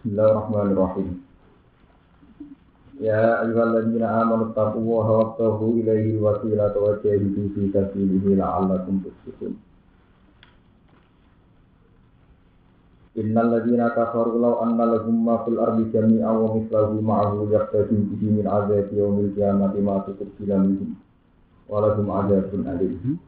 [0.00, 1.20] Bismillahirrahmanirrahim.
[3.04, 9.60] Ya ayyuhalladzina amanu taqullaha wabtaghu ilaihi wasilata wa jahidu fi sabilihi la'allakum tuflihun.
[13.20, 18.40] Innal ladzina kafaru law anna lahum ma fil ardi jami'an wa mithluhu ma'ahu yaftadu bihi
[18.40, 20.96] min 'adzabi yaumil qiyamati ma tuqbila minhum
[21.68, 23.20] wa lahum 'adzabun alim.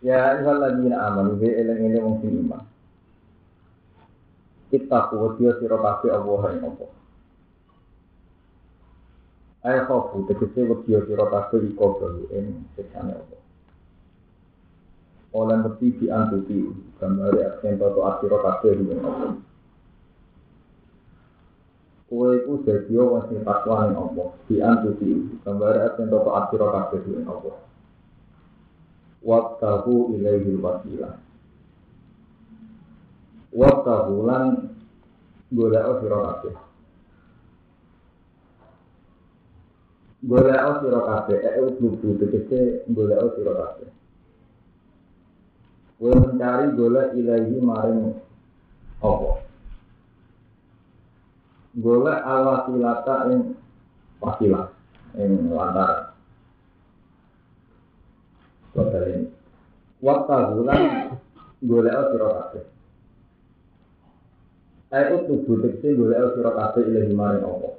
[0.00, 1.52] Ya ayyuhalladzina amanu bi
[2.00, 2.69] wong sing iman.
[4.70, 6.86] Kita kuwadiya sira kabeh Allah ing apa.
[9.66, 10.62] Ayo khofu tegese
[11.98, 13.40] baru ing siksane Allah.
[15.34, 16.70] Oleh ngerti di antuti
[17.02, 19.34] gambar aksen toto asiro kabeh ing Allah.
[22.06, 22.62] Kowe iku
[22.94, 24.28] wong sing takwa ning Allah.
[24.46, 25.10] Di antuti
[25.42, 27.58] gambar aksen toto asiro kabeh ing Allah.
[29.26, 31.29] Waqtahu ilaihi wasilah.
[33.50, 34.70] Waqtahu lan
[35.50, 36.54] golek sira kabeh.
[40.22, 43.90] Golek sira kabeh, eh utubu tegese golek sira kabeh.
[45.98, 48.14] Kowe mencari golek ilahi maring
[49.02, 49.30] apa?
[51.74, 53.58] Golek alwasilata ing
[54.22, 54.70] wasilah
[55.18, 55.58] ing ini.
[60.00, 60.82] Waktu bulan
[61.66, 62.64] golek sira kabeh.
[64.90, 67.70] Ayo tubuh tekse golek sira kabeh ilahi maring apa?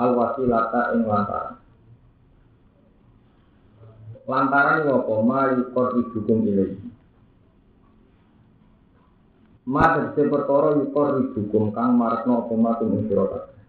[0.00, 1.60] Al wasilata ing lantaran.
[4.24, 5.14] Lantaran iku apa?
[5.20, 6.80] Ma yukor ibukum ilahi.
[9.68, 13.60] Ma tegese perkara yukor ibukum kang marekno apa matung ing sira kabeh.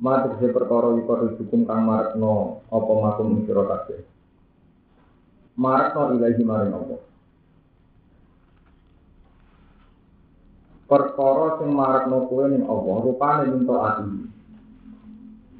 [0.00, 3.68] Ma tegese perkara yukor ibukum kang marekno apa matung ing sira
[6.16, 7.15] ilahi maring apa?
[10.86, 14.24] Perkara sing marekno kowe ning Allah rupane ning taat iki.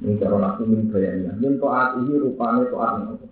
[0.06, 1.30] Ning cara nak min bayani.
[1.42, 3.30] Ning taat iki rupane taat ning Allah.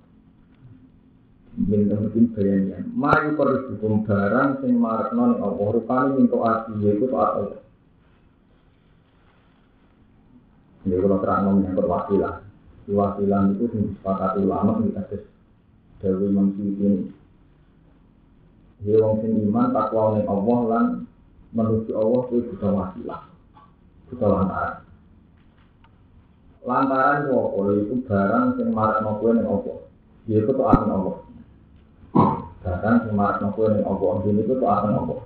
[1.54, 2.74] Min mungkin bayani.
[2.90, 7.60] Mari perhukum barang sing marekno ning Allah rupane ning taat iki iku taat Allah.
[10.84, 12.44] Ini kalau terang yang berwasilah.
[12.84, 15.24] Wasilah itu disepakati ulama di atas
[16.04, 17.08] Dewi Mansur ini.
[18.84, 20.86] Dia wong sing iman takwa ning Allah lan
[21.54, 23.20] menuju Allah itu juga wasilah
[24.10, 24.74] juga lantaran.
[26.66, 27.60] Lantaran itu apa?
[27.78, 29.72] Itu barang yang marak nopo yang apa?
[30.26, 31.16] Dia itu tuh akan Allah
[32.64, 34.04] barang yang marak nopo yang apa?
[34.26, 35.22] Ini itu tuh Allah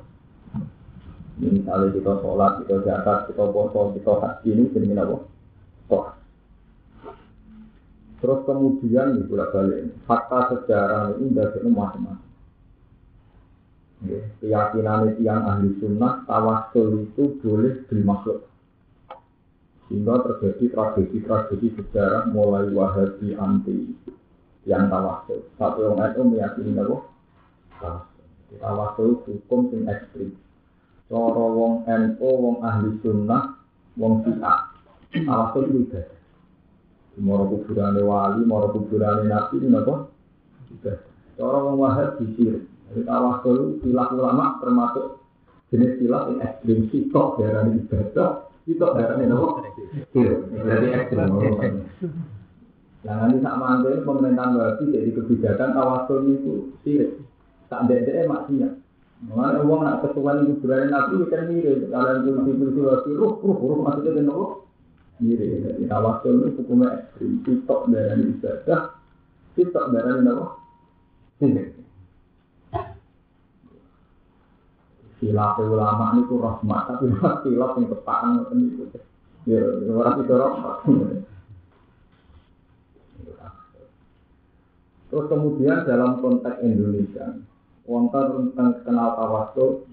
[1.39, 6.19] misalnya kita sholat, kita zakat, kita puasa, kita haji ini jadi apa?
[8.19, 12.28] Terus kemudian di bulan balik fakta sejarah ini dari macam-macam
[14.07, 18.47] keyakinan yang ahli sunnah tawasul itu boleh dimakhluk
[19.91, 23.99] sehingga terjadi tragedi-tragedi sejarah mulai wahabi anti
[24.69, 26.97] yang tawasul satu orang itu meyakini apa?
[28.63, 30.33] tawasul hukum yang ekstrim.
[31.09, 33.57] Loro wong NU, wong ahli sunnah,
[33.97, 34.69] wong syiah.
[35.09, 36.17] Tawasul itu ibadah.
[37.17, 39.95] Moro kuburan wali, moro kuburan nabi, ini apa?
[41.41, 45.21] Cara wong wahabi sirik jadi tawasul silah ulama termasuk
[45.69, 48.31] jenis silah yang ekstrim sitok darah ibadah,
[48.65, 49.61] sitok darah ini nopo.
[50.17, 51.85] Jadi ekstrim.
[53.07, 57.21] Jangan ini sama mantul pemerintahan wahabi jadi kebijakan tawasul itu sirik.
[57.69, 58.73] Tak ada maksiat.
[59.19, 61.93] Mengenai uang nak ketuaan itu berani nabi kan mirip.
[61.93, 64.47] Kalian polisi polisi wahabi ruh ruh ruh maksudnya kan nopo.
[65.21, 65.49] Mirip.
[65.63, 67.45] Jadi tawasul itu hukumnya ekstrim.
[67.45, 68.83] Sitok darah ibadah,
[69.53, 70.47] sitok darah nopo.
[71.39, 71.78] Sirik.
[75.19, 77.11] Silap ulama ini tuh rahmat, tapi
[77.43, 78.87] silap yang kepakan itu.
[79.51, 80.77] Ya, orang itu rahmat.
[85.09, 87.35] Terus kemudian dalam konteks Indonesia,
[87.89, 89.89] wonten tentang kenal tawasul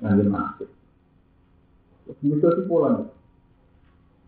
[0.00, 0.70] masjid.
[2.06, 3.10] Terus bisa di Poland.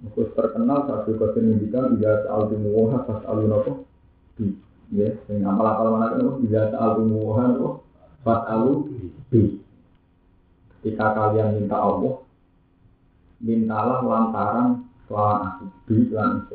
[0.02, 3.86] Terus terkenal saat juga pendidikan tidak soal timuha pas alunopo
[4.34, 4.50] di
[4.90, 7.44] ya, yang amal-amal mana kan tidak soal timuha
[8.26, 8.90] pas alu
[9.30, 9.61] di
[10.82, 12.26] Jika kalian minta Allah,
[13.38, 16.46] mintalah lantaran kelawan aku, lan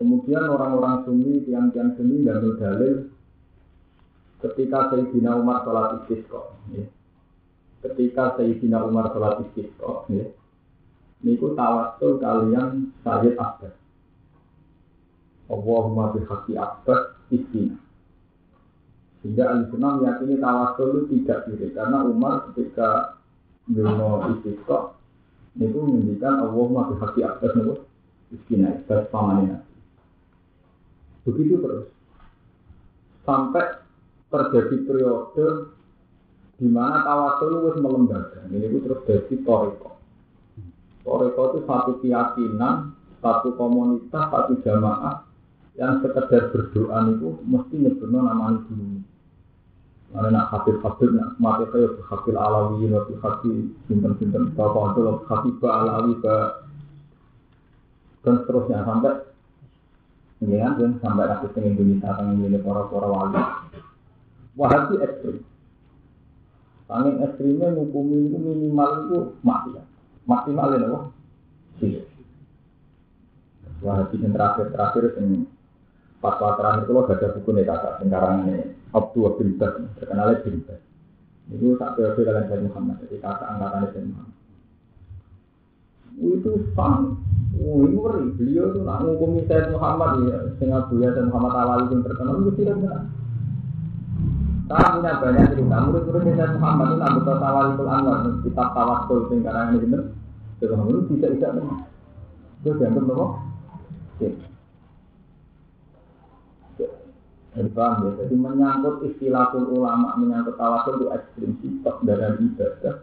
[0.00, 3.12] Kemudian orang-orang sunni, tiang-tiang sunni dan dalil
[4.40, 6.56] ketika Sayyidina Umar sholat istisqa.
[6.72, 6.88] Ya.
[7.84, 10.24] Ketika Sayyidina Umar sholat istisqa, ya.
[11.20, 13.76] Niku tawasul kalian Sayyid Abbas.
[15.52, 17.76] Allahumma bihaqi Abbas istina.
[19.20, 23.20] Sehingga Al-Sunnah meyakini tawasul itu tidak kiri karena Umar ketika
[23.68, 24.96] Duno istiqo
[25.60, 27.74] itu menunjukkan Allah masih hati atas nopo
[28.32, 29.60] iskina atas pamannya.
[31.28, 31.86] Begitu terus
[33.28, 33.84] sampai
[34.32, 35.46] terjadi periode
[36.56, 38.40] di mana tawasul itu melembaga.
[38.48, 40.00] Ini itu terus jadi toriko.
[41.04, 45.28] Toriko itu satu keyakinan, satu komunitas, satu jamaah
[45.76, 49.09] yang sekedar berdoa itu mesti nyebutnya nama dulu.
[50.10, 55.22] Mana nak hafid hafid nak mati kaya hafid alawi, nabi hafid simpen simpen bapak itu
[55.30, 56.66] hafid ba alawi ba
[58.26, 59.22] dan seterusnya sampai
[60.50, 63.38] ya kan sampai kasus yang Indonesia yang ini para para wali.
[64.58, 65.46] Wahabi ekstrim.
[66.90, 69.18] Paling ekstrimnya hukumi itu minimal itu.
[70.26, 70.98] Maksimal itu apa?
[71.86, 72.02] Iya.
[73.80, 75.46] Wahabi yang terakhir terakhir yang
[76.18, 80.80] fatwa terakhir itu ada buku nih kakak sekarang ini Abdul bin Bas terkenal bin Bas
[81.50, 84.36] itu tak periode kalian Sayyid Muhammad jadi kakak angkatan Sayyid Muhammad
[86.20, 87.18] itu fun
[87.60, 88.24] Oh, ini ngeri.
[88.40, 92.52] Beliau tuh nak ngukumi Sayyid Muhammad ya, sehingga Buya Sayyid Muhammad Alawi yang terkenal itu
[92.62, 93.00] tidak benar.
[94.70, 95.76] Saya punya banyak cerita.
[95.82, 100.02] Murid-murid Sayyid Muhammad itu nak betul Tawalikul Anwar, kitab Tawasul yang ini benar.
[100.62, 101.78] Muhammad itu tidak tidak benar.
[102.62, 103.26] Itu dianggap apa?
[104.20, 104.36] Jadi
[107.50, 112.96] paham ya, jadi menyangkut istilahul ulama, menyangkut tawasul itu ekstrim, sitok dari ibadah,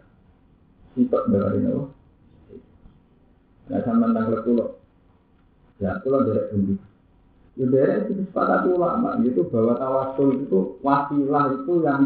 [0.96, 1.84] sitok dari apa?
[3.68, 4.66] Nah, sama tentang kulo.
[5.76, 6.74] Ya, kulo dari bundi.
[7.60, 12.00] Ya, dari itu sepakati ulama, itu bahwa tawasul itu wasilah itu yang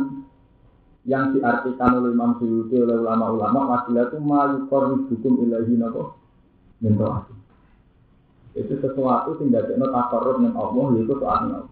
[1.07, 6.15] yang diartikan oleh Imam Suyuti oleh ulama-ulama wasilah itu mayukor hukum ilahi nako
[6.79, 7.27] minta
[8.53, 11.15] itu sesuatu yang tidak ada takarut dengan Allah yaitu.
[11.17, 11.72] Tak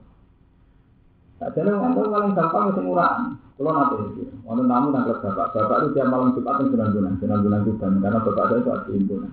[1.41, 3.33] jadi ngantor paling gampang itu murah.
[3.57, 7.13] Kalau nanti itu, kalau namu nangkep bapak, bapak itu tiap malam jumat kan bulan bulan,
[7.21, 9.33] bulan bulan juga, karena bapak saya itu ada himpunan.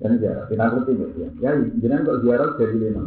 [0.00, 1.28] Dan ziarah, kita ngerti gitu ya.
[1.40, 3.02] Ya, jangan kok ziarah jadi lima.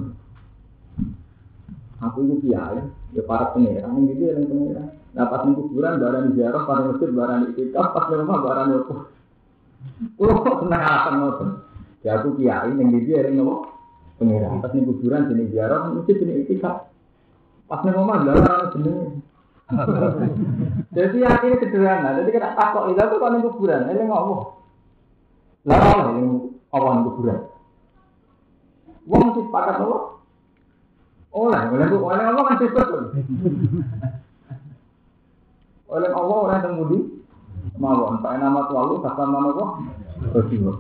[2.05, 2.81] Aku itu kiai,
[3.17, 4.87] ya para pengiran, gitu ya yang pengiran.
[5.13, 8.95] Nah pas di kuburan, barang ziarah, pada masjid, barang itikaf, pas di rumah, barang itu.
[10.17, 11.49] Kulo kok senang alasan ngoten.
[12.05, 13.73] Ya aku kiai, yang dia yang nopo
[14.17, 14.61] pengiran.
[14.61, 16.92] Pas di kuburan, sini ziarah, masjid, sini itikaf.
[17.67, 19.05] Pas di rumah, barang jenenge.
[20.95, 22.09] Jadi akhirnya sederhana.
[22.21, 24.41] Jadi kita takut itu tuh kalau kuburan, ini ngomong.
[25.65, 27.39] Lah, ini awan kuburan.
[29.03, 29.97] Wong mesti sepakat apa?
[31.33, 33.05] Oleh, oleh oleh Allah kan sifat kan.
[35.91, 36.99] Oleh Allah oleh yang budi
[37.75, 38.21] mawon.
[38.21, 39.49] Pak nama lalu kata nama?
[40.31, 40.77] Rasulullah.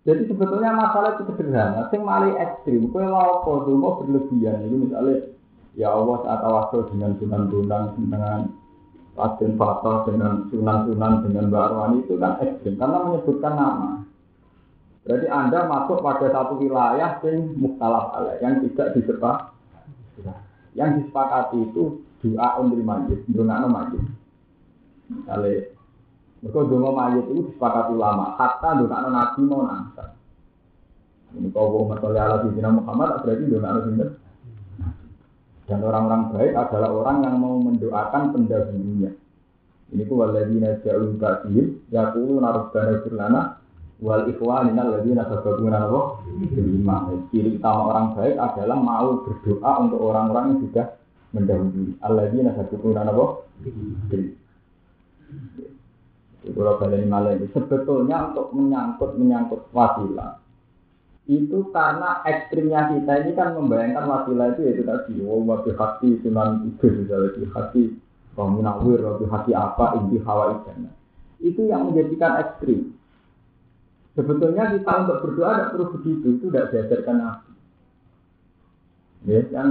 [0.00, 1.92] Jadi sebetulnya masalah itu sederhana.
[1.92, 4.64] Sing mali ekstrim, kue lau kodomo berlebihan.
[4.64, 5.28] Itu misalnya,
[5.76, 8.38] ya Allah saat awasul dengan sunan-sunan, dengan
[9.12, 12.80] Raden Fatah, dengan sunan-sunan, dengan Mbak Arwani itu kan ekstrim.
[12.80, 13.90] Karena menyebutkan nama.
[15.04, 19.52] Berarti Anda masuk pada satu wilayah yang mukhtalaf alaih, yang tidak disepak.
[20.72, 24.00] Yang disepakati itu doa untuk majid, doa majid.
[25.10, 25.79] Misalnya,
[26.40, 30.16] mereka doa majid itu disepakati ulama, hatta doa nabi mau nangsa.
[31.36, 33.90] Ini kau mau masalah ala Sayyidina Muhammad, berarti doa nabi
[35.68, 39.12] Dan orang-orang baik adalah orang yang mau mendoakan pendahulunya.
[39.92, 43.40] Ini ku waladina ja'ul ba'dihim, yakulu narubbana firlana,
[44.00, 46.00] wal ikhwanina alladziina sabaquna apa
[46.56, 47.28] iman.
[47.30, 50.86] Ciri utama orang baik adalah mau berdoa untuk orang-orang yang sudah
[51.36, 51.94] mendahului.
[52.02, 53.24] Alladzina sabaquna apa
[53.60, 54.40] Itu
[56.44, 60.40] kalau baleni malah sebetulnya untuk menyangkut menyangkut wasilah
[61.30, 66.74] itu karena ekstrimnya kita ini kan membayangkan wasilah itu yaitu tadi wow wabi hati sunan
[66.74, 67.82] iblis wabi hati
[68.32, 70.90] pemunawir wabi hati apa inti hawa ijana
[71.40, 73.00] itu yang menjadikan ekstrim
[74.18, 77.52] Sebetulnya kita untuk berdoa tidak perlu begitu, itu tidak diajarkan Nabi.
[79.24, 79.68] Ya, yang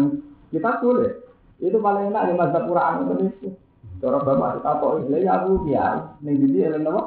[0.49, 1.11] kita boleh.
[1.59, 3.51] Itu paling enak di masa Quran itu.
[3.99, 7.03] Cara bapak kita kok ini ya aku kiai, nih jadi eling apa?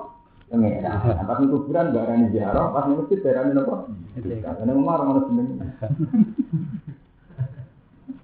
[0.52, 0.92] Pengira.
[1.25, 3.76] Pas nih kuburan ada ziarah, pas nih masjid ada apa?
[4.20, 5.49] Karena orang orang seneng.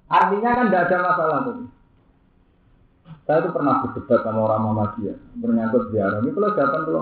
[0.09, 1.57] Artinya kan tidak ada masalah tuh.
[3.25, 6.17] Saya tuh pernah berdebat sama orang Muhammadiyah, menyangkut ziarah.
[6.21, 6.97] Ini kalau datang tuh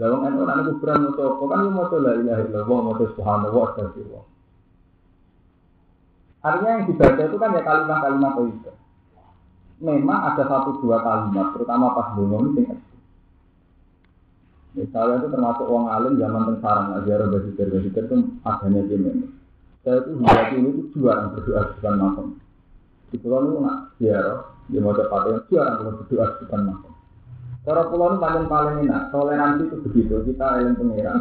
[0.00, 4.24] Lawang anu anak kuburan mau apa kan mau la ilaha illallah mau subhanallah astagfirullah.
[6.40, 8.72] Artinya yang dibaca itu kan ya kalimat-kalimat itu.
[9.80, 12.68] Memang ada satu dua kalimat, terutama pas bunga ini
[14.70, 19.26] Misalnya itu termasuk uang alim zaman tengsarang, ajar basiker basiker itu adanya di ini.
[19.82, 22.26] Saya itu hingga ini itu juara berdoa di depan makam.
[23.10, 24.38] Di pulau itu nak ziarah,
[24.70, 26.92] dia mau cepat ya, jarang kalau berdoa di depan makam.
[27.66, 31.18] Cara pulau itu paling paling enak, toleransi itu begitu, kita yang pengiran,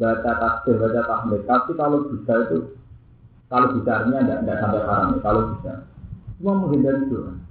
[0.00, 1.42] baca tasbih, baca tahmid.
[1.44, 2.58] Tapi kalau bisa itu,
[3.52, 5.72] kalau bisa artinya tidak, sampai haram, kalau bisa.
[6.40, 7.47] Cuma menghindari doa.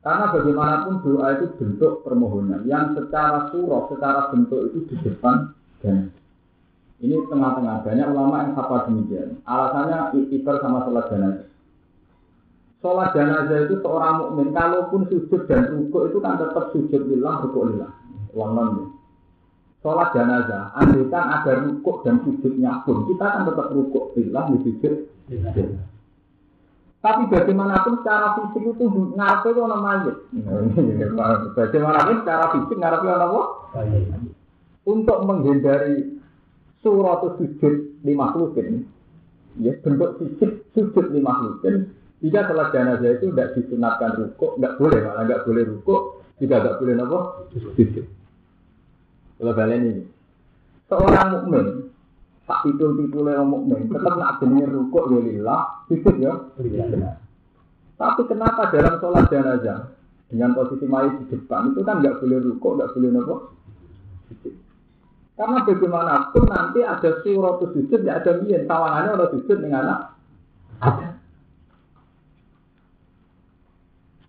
[0.00, 5.52] Karena bagaimanapun doa itu bentuk permohonan yang secara surah, secara bentuk itu di depan
[5.84, 6.08] dan
[7.00, 9.40] ini tengah-tengah banyak ulama yang apa demikian.
[9.44, 11.48] Alasannya iktikar sama sholat jenazah.
[12.80, 17.64] Sholat jenazah itu seorang mukmin kalaupun sujud dan rukuk itu kan tetap sujud lillah rukuk
[17.72, 17.92] lillah.
[18.32, 18.68] Uang non
[19.80, 25.08] Sholat jenazah, andaikan ada rukuk dan sujudnya pun kita kan tetap rukuk lillah sujud.
[27.00, 28.84] Tapi bagaimanapun secara fisik itu
[29.16, 30.16] ngarep itu orang mayit.
[31.56, 33.42] Bagaimanapun secara fisik ngarep itu apa?
[34.84, 36.20] Untuk menghindari
[36.84, 38.84] surat sujud di makhlukin,
[39.60, 41.88] ya bentuk fisik sujud di makhlukin,
[42.20, 46.02] jika sholat jenazah itu tidak disunatkan rukuk, tidak boleh, malah tidak boleh rukuk,
[46.36, 47.18] juga tidak boleh apa?
[47.56, 48.04] Sujud.
[49.40, 50.04] Kalau kalian ini,
[50.92, 51.66] seorang mukmin,
[52.50, 52.98] tak titul
[53.30, 56.34] yang mukmin, tetap nak jenis rukuk ya lillah, sujud ya.
[57.94, 59.94] Tapi kenapa dalam sholat jenazah
[60.26, 63.38] dengan posisi mayat di depan itu kan nggak boleh rukuk, nggak boleh?
[64.26, 64.54] Sujud.
[65.38, 68.66] Karena bagaimanapun nanti ada surat sujud, tidak ada bian.
[68.66, 70.00] Tawangannya ada sujud dengan anak.
[70.82, 71.06] Ada.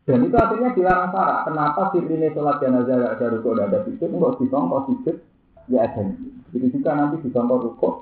[0.05, 1.39] Dan itu akhirnya dilarang syarat.
[1.49, 5.15] Kenapa sirine sholat jenazah tidak ada rukuk, tidak ada sujud, enggak disongkok sujud,
[5.73, 6.01] ya ada.
[6.51, 7.95] Jadi juga nanti disongkok rukuk,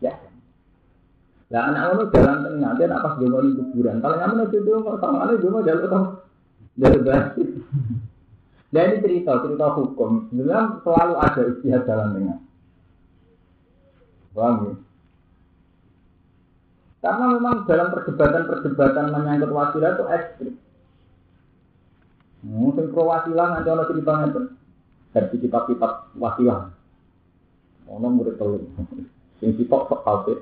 [0.00, 0.30] ya ada.
[1.46, 4.02] Nah anak itu jalan tengah, dia nak pas dulu di kuburan.
[4.02, 6.04] Kalau nggak mau dulu, kalau sama anak dulu jalan tengah,
[6.74, 7.24] jalan tengah.
[8.74, 10.10] Nah ini cerita, cerita hukum.
[10.28, 12.38] Sebenarnya selalu ada istihad jalan tengah.
[14.34, 14.74] Paham ya?
[17.00, 20.54] Karena memang dalam perdebatan-perdebatan menyangkut wasilah itu ekstrim.
[22.42, 24.42] Mungkin pro wasilah nanti ada ceritanya itu.
[25.14, 26.74] Dari kitab-kitab wasilah.
[27.86, 28.58] Ono murid telu.
[29.40, 30.38] Sing sitok sok tauhid.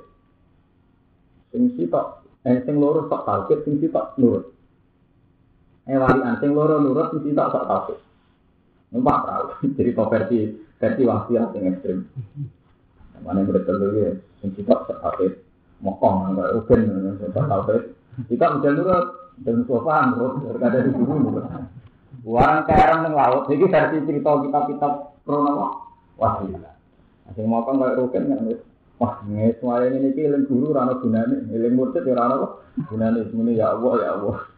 [1.51, 2.07] Sing sitok
[2.45, 4.45] eh sing loro sok tauhid, sing sitok nurut.
[5.89, 7.99] Eh walian sing loro nurut, sing sitok sok tauhid.
[8.95, 9.47] Numpak perahu.
[9.77, 10.39] Jadi versi
[10.79, 11.99] versi wasiat yang ekstrim.
[13.27, 14.15] Mana yang betul ya?
[14.47, 15.43] Yang kita sekafir
[15.83, 16.81] mokong, nggak rugen,
[17.19, 17.81] nggak kafir.
[18.31, 19.07] Kita udah nurut
[19.43, 21.47] dan sofa nurut, berkada di sini nurut.
[22.23, 23.43] Warang kerang yang laut.
[23.51, 24.93] Jadi versi cerita kitab-kitab
[25.27, 25.53] krono
[26.15, 26.63] wasiat.
[27.35, 28.41] Asing mokong nggak rugen kan?
[29.05, 33.67] Wah, ini semuanya ini ini guru rano gunane, iling murtid ya rano gunane semuanya ya
[33.77, 34.49] Allah ya Allah.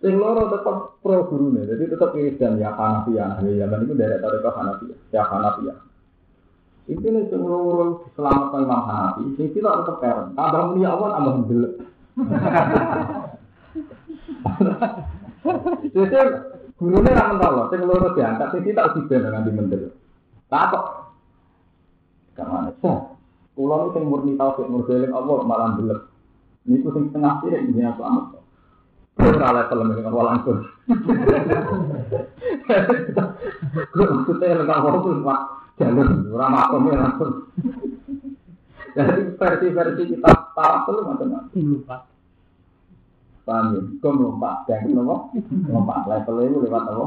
[0.00, 3.44] Sing loro tetap pro gurune, jadi tetap dan ya Hanafiyah.
[3.44, 5.76] Ya zaman itu dari tarekat Hanafiyah, ya Hanafiyah.
[6.88, 10.32] Itu nih sing loro selamat Imam Hanafi, sing kita tetap keren.
[10.32, 11.84] Tambah mulia Allah tambah belek.
[15.92, 16.16] Jadi
[16.80, 19.92] gurune ra mentolo, sing loro diangkat, sing kita uji ben nganti menteri.
[20.48, 21.12] Takok.
[22.32, 23.13] Kamane sah.
[23.54, 26.10] Kulo sing murni tauhid murni Allah malah belek.
[26.66, 28.42] Niku sing tengah sih ini selamat.
[29.14, 30.58] Ora level mek ora langsung.
[33.94, 35.40] Maksudnya lengkap waktu pak
[35.78, 37.32] jalur ora makom langsung.
[38.94, 41.62] Jadi versi-versi kita para perlu macam-macam.
[41.62, 42.06] Lupa.
[43.44, 43.80] Paham ya?
[44.00, 45.34] Kau melompat, yang kenapa?
[45.50, 47.06] Melompat level itu lewat apa?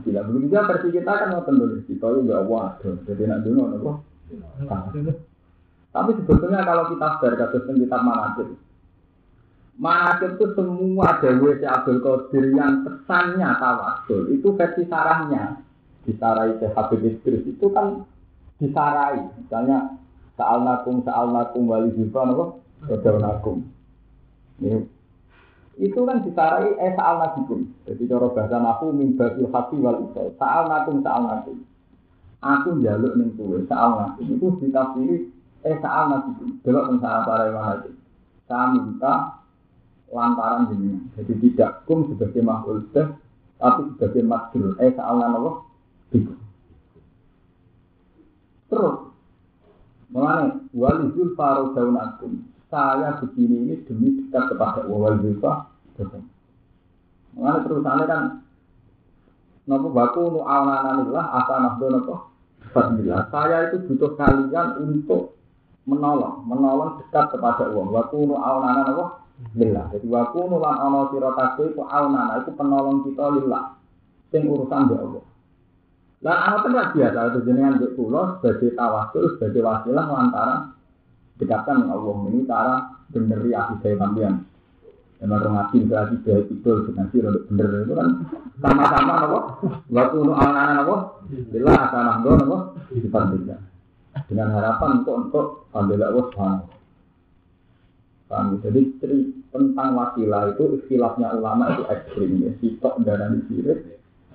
[0.00, 3.60] Tidak begitu juga versi kita kan mau tentu kita itu gak waduh, jadi nak dulu
[3.66, 3.92] apa?
[5.88, 8.54] Tapi sebetulnya kalau kita fair kasus kita manajib,
[9.78, 15.62] Manakib itu semua Dewi si Abdul Qadir yang pesannya tawasul itu versi sarahnya.
[16.02, 17.46] Disarai ke Habib Idris.
[17.46, 18.02] Itu kan
[18.58, 19.22] disarai.
[19.38, 19.94] Misalnya
[20.34, 22.26] saal nakum saal nakum wali jifa
[22.90, 23.70] Rodau nakum.
[24.58, 24.82] Ini.
[25.78, 27.70] Itu kan disarai eh saal nakum.
[27.86, 31.62] Jadi cara bahasa naku mimbabil hati wal isai saal nakum saal nakum.
[32.42, 34.26] Aku jaluk ning kowe saal nakum.
[34.26, 37.90] Itu ditafsiri eh saal nakum delok ning saal para mana
[38.48, 39.14] saya minta
[40.08, 41.04] lantaran ini.
[41.20, 42.88] Jadi tidak kum sebagai makhluk
[43.58, 44.74] tapi sebagai makhluk.
[44.80, 45.52] Eh soalnya apa?
[46.14, 46.32] Itu.
[48.68, 48.96] Terus,
[50.12, 52.32] mengenai wali zulfa daun akum.
[52.68, 55.68] Saya begini ini demi dekat kepada wali zulfa.
[57.36, 58.22] Mengenai terusannya kan,
[59.68, 62.14] Nopo baku nu awananillah asa nafsu nopo
[62.72, 63.28] Fadillah.
[63.28, 65.37] Saya itu butuh kalian untuk
[65.88, 67.88] menolong, menolong dekat kepada uang.
[67.88, 69.04] Baku nu awananillah nopo
[69.56, 69.88] lillah.
[69.94, 73.64] Jadi waku nulan ana sira kabeh iku aunana iku penolong kita lillah.
[74.28, 75.24] Sing urusan mbek Allah.
[76.20, 80.60] Lah ana tenan biasa itu jenengan mbek kula sebagai tawasul sebagai wasilah lantaran
[81.38, 82.76] dekatkan dengan Allah ini cara
[83.08, 84.34] beneri akidah sampean.
[85.18, 88.08] Emang orang ngaji berarti baik itu ngaji untuk bener itu kan
[88.62, 89.38] sama-sama apa?
[89.90, 90.96] Waktu untuk anak-anak apa?
[91.26, 92.56] Bila akan nanggo apa?
[92.94, 93.67] Dipantikan
[94.26, 96.26] dengan harapan untuk untuk ambil Allah
[98.28, 98.58] Paham?
[98.60, 99.00] Jadi
[99.48, 102.50] tentang wasilah itu istilahnya ulama itu ekstrim ya.
[102.60, 103.78] Sitok darah di sirik,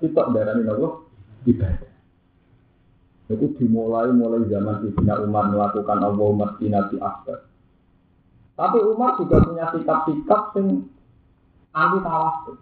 [0.02, 0.92] sitok darah di Allah
[1.46, 1.92] ibadah.
[3.30, 7.46] Itu dimulai mulai zaman Sayyidina Umar melakukan Allahumma sinati akbar.
[8.54, 10.86] Tapi Umar juga punya sikap-sikap yang
[11.74, 12.56] anti tawassul.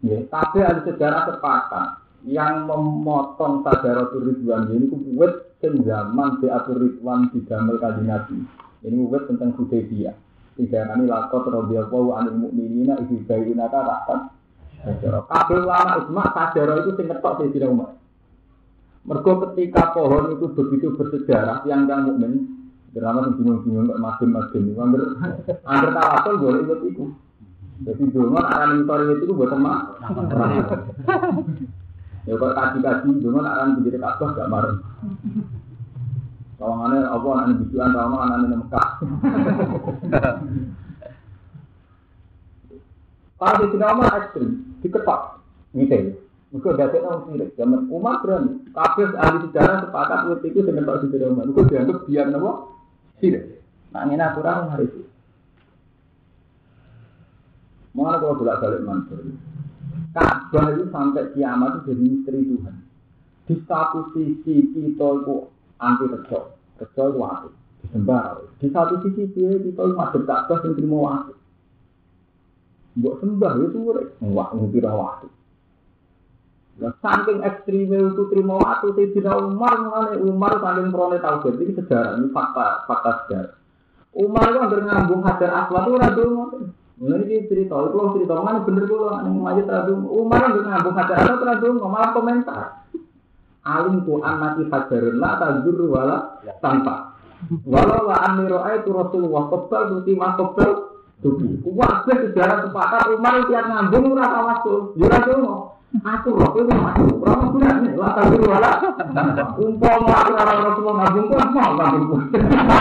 [0.00, 1.88] Ya, tapi ada sejarah sepakat
[2.24, 8.36] yang memotong sajarah Ridwan ini kubuat zaman di Ridwan di Gamel Kaji Nabi.
[8.80, 10.16] Ini kubuat tentang Hudaybiyah.
[10.56, 14.32] Tiga kali lakot radhiyallahu anil mu'minina ibu bayina tahta
[14.84, 15.24] sajarah.
[15.28, 17.90] Kabel lama ijma sajarah itu sing ngetok Sayyidina Umar.
[19.04, 24.80] Mergo ketika pohon itu begitu bersejarah yang yang mukmin Drama yang bingung-bingung kok makin-makin itu
[24.82, 24.98] hampir
[25.62, 27.04] hampir boleh ikut itu.
[27.86, 29.78] Jadi dulu aran mentor itu buat teman.
[32.28, 34.76] Ya kalau kaji-kaji dulu aran menjadi kabah gak marah.
[36.60, 38.88] Kawangannya apa anak bijuan, kawangan anak Mekah.
[43.40, 44.48] Kalau di Umar ekstrim,
[44.84, 45.40] diketok,
[45.72, 46.20] gitu.
[46.50, 47.54] Mereka ada orang sirik.
[47.54, 48.58] Zaman Umar berani.
[48.74, 51.46] Kabeh ahli sejarah sepakat waktu itu dengan Pak Siti Umar.
[51.46, 52.74] Dianggap biar nopo
[53.22, 53.62] sirik.
[53.94, 55.06] Nah ini aturan hari itu.
[57.94, 59.18] Mana kalau bolak balik mansur.
[60.10, 62.76] Ka'bah itu sampai kiamat itu jadi misteri Tuhan.
[63.46, 65.36] Di satu sisi kita itu
[65.78, 67.48] anti rejo, rejo itu
[67.86, 68.42] disembah.
[68.58, 71.34] Di satu sisi kita itu masuk Ka'bah yang terima waktu.
[72.98, 73.78] Buat sembah itu
[74.34, 75.30] wah ngira waktu.
[76.80, 82.16] Nah, saking ekstrimnya itu terima waktu tidak Umar mengenai Umar saking peroleh tahu ini sejarah
[82.16, 83.54] ini fakta fakta sejarah.
[84.16, 86.24] Umar itu hampir ngambung hajar aswad itu radu
[87.00, 90.04] ini cerita, itu lo cerita mana bener lo yang majid radu.
[90.04, 92.84] Umar hampir ngambung hajar aswad radu malah komentar.
[93.64, 96.16] Alim tu anaki hajarun la tajur wala
[96.60, 97.16] tanpa.
[97.64, 100.70] Walau la amiro itu Rasulullah kebal tuti mah kebal
[101.24, 101.64] tuti.
[101.72, 104.92] Wah sejarah sepakat Umar tiap ngambung rasa masuk.
[105.00, 108.78] Ya radu Aku roh itu aku, orang benar nih, lah tapi wala.
[109.58, 112.20] Umpama aku orang Rasulullah ngabung pun mau ngabung pun.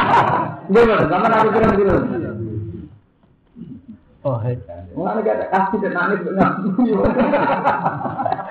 [0.69, 1.09] Gimana?
[1.09, 2.38] Sama aku bilang
[4.19, 4.59] Oh, hei.
[4.99, 6.75] Wah, ini gak kasih dan nangis ngabung.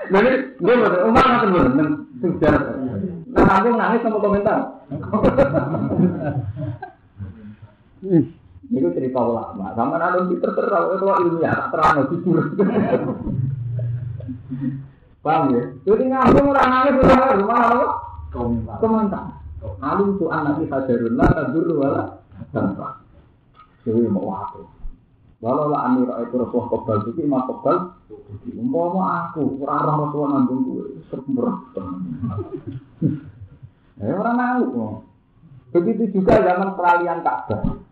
[0.09, 0.33] Jadi?
[0.64, 1.44] Umar.
[3.28, 4.59] Nah, ngabung nangis sama komentar.
[8.68, 9.76] Itu cerita ulama.
[9.76, 12.57] Sama ada Twitter terang, itu ilmiah, terang, jujur.
[15.20, 15.62] Paham ya?
[15.85, 17.87] Jadi ngambung orang nangis udah rumah apa?
[18.81, 19.24] Komentar.
[19.85, 23.02] Alim tu anak kita jarun lah tadur wala tanpa.
[23.85, 24.78] Jadi mau aku.
[25.38, 27.77] Walau lah amir itu rasul kebal itu imam kebal.
[28.51, 31.55] Umpama aku orang orang rasul ngambung gue sempurna.
[33.98, 34.70] Eh orang nangis.
[35.74, 37.83] Begitu juga zaman peralihan Ka'bah.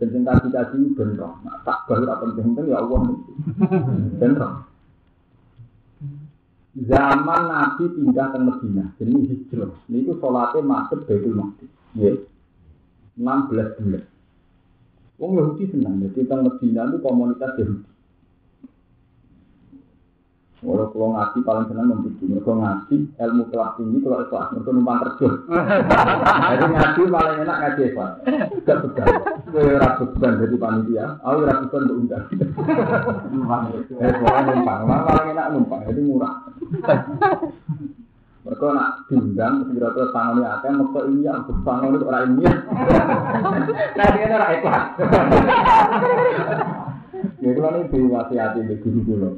[0.00, 1.36] Dan cinta cita ini benar.
[1.44, 3.00] Nah, Ka'bah itu penting-penting ya Allah.
[4.16, 4.64] Benar
[6.76, 9.72] zaman Nabi pindah ke Medina, jadi hijrah.
[9.88, 11.72] Ini itu sholatnya masuk Baitul Maqdis.
[11.96, 12.12] Ya.
[13.16, 14.04] 16 bulan.
[15.16, 17.88] Wong Yahudi senang, jadi tentang Medina itu komunitas Yahudi.
[20.64, 24.98] Walau kalau ngaji paling senang membuat mereka ngaji ilmu kelas tinggi kalau kelas mereka numpang
[25.04, 25.28] kerja.
[26.26, 28.12] Jadi ngaji paling enak ngaji ikhlas.
[28.64, 29.08] Gak beban.
[29.52, 31.06] Gue ragu beban panitia.
[31.22, 32.24] Aku ragu beban untuk undang.
[33.30, 33.62] Numpang.
[34.00, 34.80] Eh pokoknya numpang.
[34.88, 35.80] Paling enak numpang.
[35.86, 36.34] Jadi murah.
[38.46, 42.44] Mereka nak diundang, kira-kira tangannya akeh, mereka ini yang berbangun itu orang ini.
[43.98, 44.84] Nah dia orang ikhlas.
[47.40, 49.30] Ya kalau ini diwasiati di guru dulu.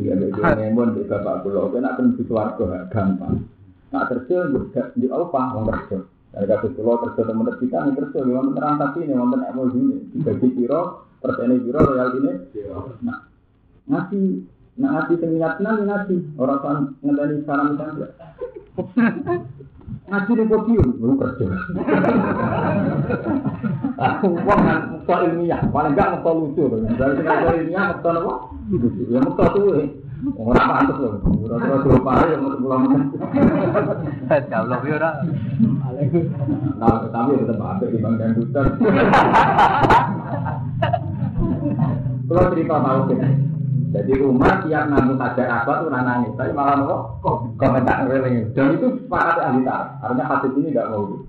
[0.00, 1.68] Iya, dia ngemon di bapak pulau.
[1.68, 3.44] Kena akan di keluarga gampang.
[3.92, 4.36] Nak kerja
[4.96, 5.40] di apa?
[5.52, 5.98] Mau kerja.
[6.32, 8.18] Dari kata pulau kerja teman kita nih kerja.
[8.24, 9.96] Memang menerang tapi ini, memang emosi ini.
[10.16, 12.32] Dibagi piro, persen piro, royal ini.
[13.04, 13.18] Nah,
[13.88, 14.24] ngasih,
[14.80, 16.20] nak ngasih seminat nanti ngasih.
[16.40, 18.08] Orang kan ngedani saran misalnya.
[20.02, 21.46] Ngaji di podium, belum kerja.
[23.96, 24.60] Aku uang
[24.92, 26.62] mukta ilmiah, paling enggak mukta lucu.
[26.96, 27.32] Dari sini
[27.68, 28.32] ilmiah mukta apa?
[29.08, 29.66] Ya mukta tuh
[30.22, 31.18] Orang pantas loh.
[31.18, 32.82] Orang-orang dua pare yang mau pulang.
[34.30, 35.10] Allah ya ora.
[36.78, 38.66] Nah, tapi tetap ada di bang dan dutan.
[42.30, 43.51] Kalau cerita tahu kita.
[43.92, 48.48] Jadi rumah tiap nanggung saja apa tuh nangis, tapi malah nopo komentar reling.
[48.56, 50.00] Dan itu sepakat ahli tar.
[50.00, 51.20] Artinya hadis ini tidak mau.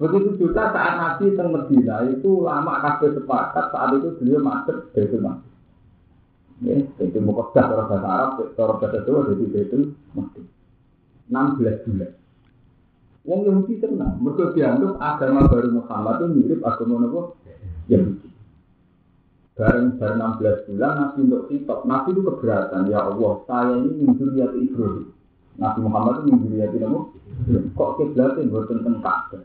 [0.00, 5.20] Begitu juga saat Nabi teng Medina itu lama kabeh sepakat saat itu beliau masuk Baitul
[5.22, 5.54] Maqdis.
[6.66, 9.82] Ya, Baitul Muqaddas cara bahasa Arab, cara bahasa Jawa jadi Baitul
[10.16, 10.46] Maqdis.
[11.30, 12.10] 16 bulan.
[13.28, 17.20] Wong Yahudi tenang, mereka dianggap agama baru Muhammad itu mirip agama apa?
[17.92, 18.29] Yahudi.
[19.60, 24.56] Bareng bar 16 bulan Nabi untuk kitab, Nabi itu keberatan, ya Allah, saya ini minjuriat
[24.56, 25.12] Ibrahim.
[25.60, 27.00] Nabi Muhammad itu minjuriat apa?
[27.76, 29.44] Kok kiblatnya buat tentang Ka'bah?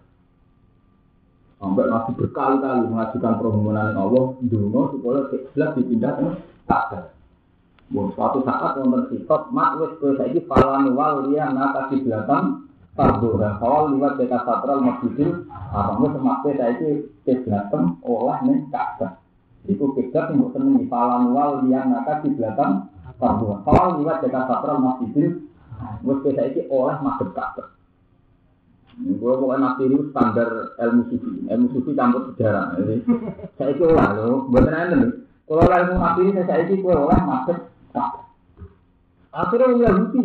[1.59, 6.27] Sampai Nabi berkali-kali mengajukan permohonan Allah, dulu supaya kiblat dipindah ke
[6.63, 7.11] Ka'bah.
[7.91, 13.35] Bon, suatu saat wonten kitab, mak wis kowe saiki falan wal liya naka kiblatan Fardu
[13.35, 16.89] dan kawal liwat dekat satral masjidil haram wis semakte saiki
[17.27, 19.24] kiblatem oleh ning Ka'bah.
[19.65, 22.85] Kiblat sing mbok senengi falan wal liya naka kiblatan
[23.17, 23.65] fardu.
[23.65, 25.49] Kawal liwat dekat satral masjidil
[26.05, 27.67] wis kowe saiki oleh madhep Ka'bah.
[28.95, 32.79] Gue pokoknya ini standar ilmu sufi, ilmu sufi campur sejarah.
[33.59, 35.11] Saya itu lah lo, buat nih.
[35.43, 37.59] Kalau ilmu nabi ini saya itu gue oleh madhep
[39.35, 40.21] Akhirnya orang Yahudi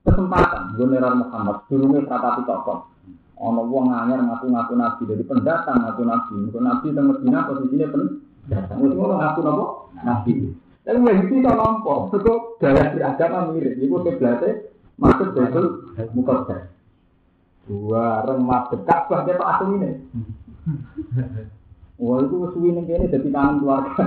[0.00, 2.88] kesempatan general Muhammad dulu serapati tokoh.
[3.36, 6.34] Ono wong anyar ngaku-ngaku nabi dari pendatang ngaku nabi.
[6.48, 8.25] Ngaku nabi teng Medina posisinya pendatang.
[8.52, 9.66] Wis ngono ngaku napa?
[10.06, 10.32] Nabi.
[10.86, 13.74] Tapi Yahudi to nampa, kok gaya beragama mirip.
[13.82, 14.70] Iku kiblate
[15.02, 16.70] masuk betul mukaddas.
[17.66, 20.06] Dua remah dekat bah ketok asline.
[21.98, 24.04] Wah itu suwi ning kene dadi kangen keluarga.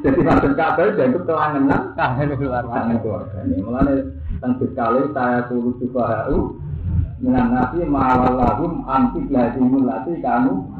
[0.00, 2.70] Jadi masuk kabel dan itu kelangenan Kangen keluarga.
[2.72, 3.36] kangen keluarga.
[3.44, 3.94] Ini mulane
[4.40, 6.32] teng sekali saya kulo juga
[7.20, 10.70] minan nasi ma'alallahum anti lazimul lati kanu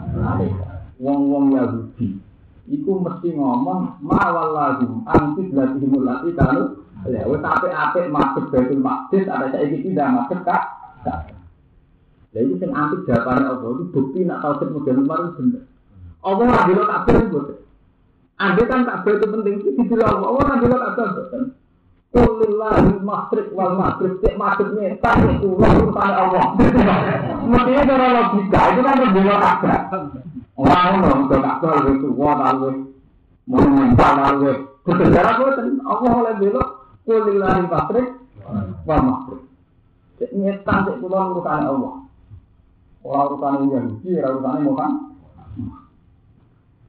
[1.05, 2.17] Wong-wong Yahudi
[2.65, 9.53] iku mesti ngomong ma'alallahum anti lazimul lati kanu Ya, wes apik-apik masuk Baitul Maqdis ada
[9.53, 10.65] saiki tidak masuk kak.
[11.05, 15.63] Lah itu sing antik jawabane Allah itu bukti nak tauhid model kemarin bener.
[16.25, 17.39] Allah ora bela kabeh itu.
[18.41, 20.27] Andai kan kabeh itu penting itu dibela Allah.
[20.33, 21.43] Allah ora bela kabeh boten.
[22.15, 26.45] Kulillahi masrik wal maghrib cek maksudnya kan itu urusan Allah.
[27.53, 29.79] Mestinya cara logika itu kan membela kabeh.
[30.55, 31.27] Orang
[31.99, 32.33] itu tua.
[40.15, 41.95] Cek nyetan Allah.
[43.03, 44.95] Orang orang.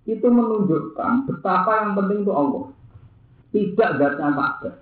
[0.05, 2.69] Itu menunjukkan betapa yang penting itu Allah.
[3.49, 4.75] Tidak zatnya Ka'bah.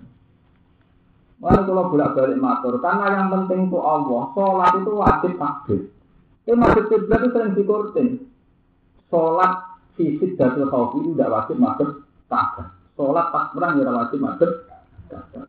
[1.44, 5.80] Lalu kalau bolak-balik matur, karena yang penting itu Allah, sholat itu wajib takbir.
[6.44, 8.08] Tapi masjid kiblat itu sering dikurtin.
[9.14, 12.74] Sholat fisik dan khawfi itu tidak wajib masuk Ka'bah.
[12.98, 14.50] Sholat takbiran tidak wajib masuk.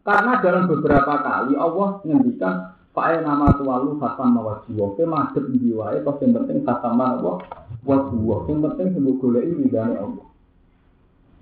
[0.06, 6.16] Karena dalam beberapa kali Allah menghentikan Pak nama tualu khatam mawajiwa, ke madep jiwae, kok
[6.24, 7.44] yang penting khatam apa?
[7.84, 10.28] Wajiwa, yang penting golek ini dari Allah.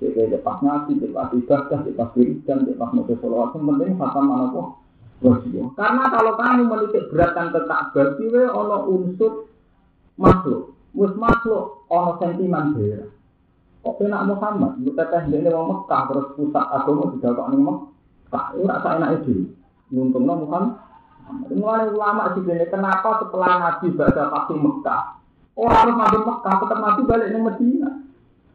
[0.02, 4.26] Jadi pas ngaji, jadi pas ibadah, pas wiridan, jadi pas nulis sholawat, yang penting khatam
[4.34, 4.64] apa?
[5.22, 5.78] Wajiwa.
[5.78, 9.46] Karena kalau kamu menitik beratkan ke Ka'bah, siwe ono unsur
[10.18, 13.10] makhluk, mus makhluk ono sentimen daerah.
[13.84, 18.45] Kok enak Muhammad, lu teteh dia mau Mekah terus pusat agama tidak kok nih Mekah,
[18.56, 19.51] itu rasa enak itu.
[19.91, 20.79] Untungnya Muhammad
[21.53, 25.03] Mulai ulama sih kenapa setelah Nabi baca pasti Mekah,
[25.56, 27.89] orang harus masuk Mekah, tetap Nabi balik ke Medina.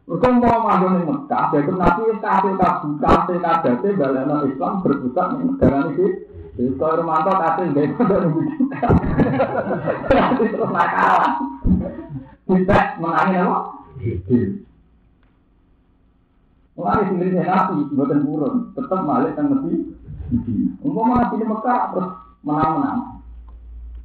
[0.09, 5.27] Mereka mau masuk ke Mekah, jadi Nabi kasih kasih kasih kasih balik ke Islam berpusat
[5.33, 6.07] di negara ini.
[6.59, 8.89] Jadi kalau Romanto kasih dari Medina,
[10.13, 11.21] nanti terus nakal.
[12.49, 13.59] Kita menangin apa?
[16.73, 19.93] Mulai sendiri Nabi, buatan burun, tetap balik ke Medina.
[20.81, 22.09] Umpama Nabi di Mekah terus
[22.41, 23.21] menang-menang.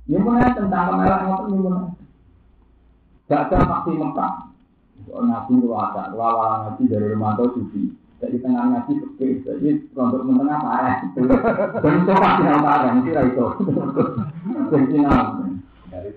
[0.04, 1.88] Ini mulai tentang kemerah ngotot ini mulai.
[3.32, 4.34] Gak ada faksi Mekah.
[5.08, 7.96] Nabi itu ada, lawan Nabi dari Romanto Sufi.
[8.20, 10.96] Jadi tengah Nabi sepi, jadi untuk menengah parah.
[11.80, 13.46] Dan itu pasti yang parah, itu itu.
[14.68, 14.96] Jadi
[15.88, 16.10] Dari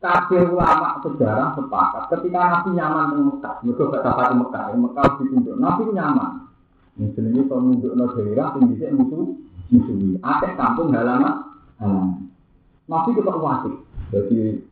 [0.00, 5.06] Kabeh ulama sejarah sepakat ketika Nabi nyaman di Mekah, mereka gak dapat di Mekah, Mekah
[5.20, 6.32] ditunjuk, Nabi nyaman.
[6.96, 9.36] Misalnya kalau nunjuk no daerah, bisa musuh
[9.68, 10.16] musuhi.
[10.24, 12.32] Ada kampung halaman, halaman.
[12.88, 13.74] Nabi kita wasik.
[14.10, 14.64] Jadi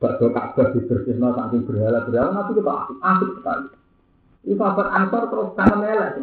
[0.00, 3.68] bakso Ka'bah dibersihno saking berhala berhala Nabi kita asik, asik sekali.
[4.48, 6.14] Itu sahabat Ansor terus kangen melek.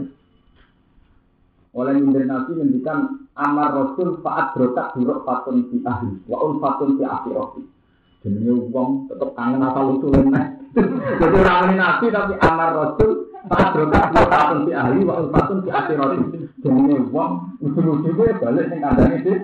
[1.77, 6.97] Oleh nyindir Nabi ngendikan amar Rasul faat brokat buruk fatun di ahli, wa un fatun
[6.97, 7.76] di akhirati.
[8.25, 10.41] Jadi wong tetep kangen asal usulnya.
[11.21, 16.17] Jadi orang Nabi tapi amar Rasul Padrokat fatun di ahli wa fatun di akhirat.
[16.59, 19.37] Jenenge wong ujung-ujunge balik ning kandhane sih.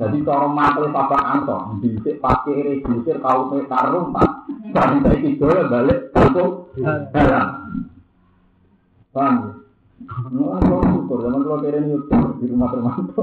[0.00, 4.48] Jadi cara mantel papan ansor, dhisik pakai regusir kau karung pak.
[4.72, 6.72] Bari saiki dolen balik kampung
[7.12, 7.48] haram.
[9.12, 9.59] Paham?
[10.00, 10.16] Ya?
[10.30, 13.20] Nah, syukur, zaman kalau kira nyukur di rumah termantu.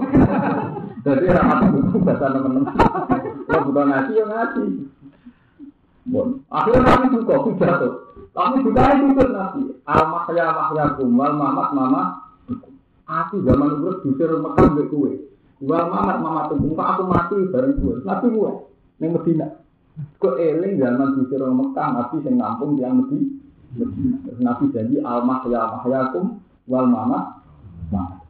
[1.05, 2.73] Jadi ramat buku bahasa teman-teman.
[3.47, 4.65] Kalau bukan ngaji ya ngaji.
[6.07, 7.89] Bon, akhirnya nabi juga pidato.
[8.31, 9.61] Tapi juga itu tuh nabi.
[9.83, 12.03] Al mahya mahya kumal mamat mama.
[13.07, 15.11] Aku zaman dulu dusir Mekah mbek kue.
[15.63, 18.03] Wal mamat mama tunggu aku mati bareng kue.
[18.03, 18.51] Nabi kue
[19.03, 19.47] ning Medina.
[20.19, 24.19] Kok eling zaman dusir Mekah nabi sing nampung yang Medina.
[24.39, 27.41] Nabi janji al mahya mahyakum wal mamat
[27.89, 28.27] mamat.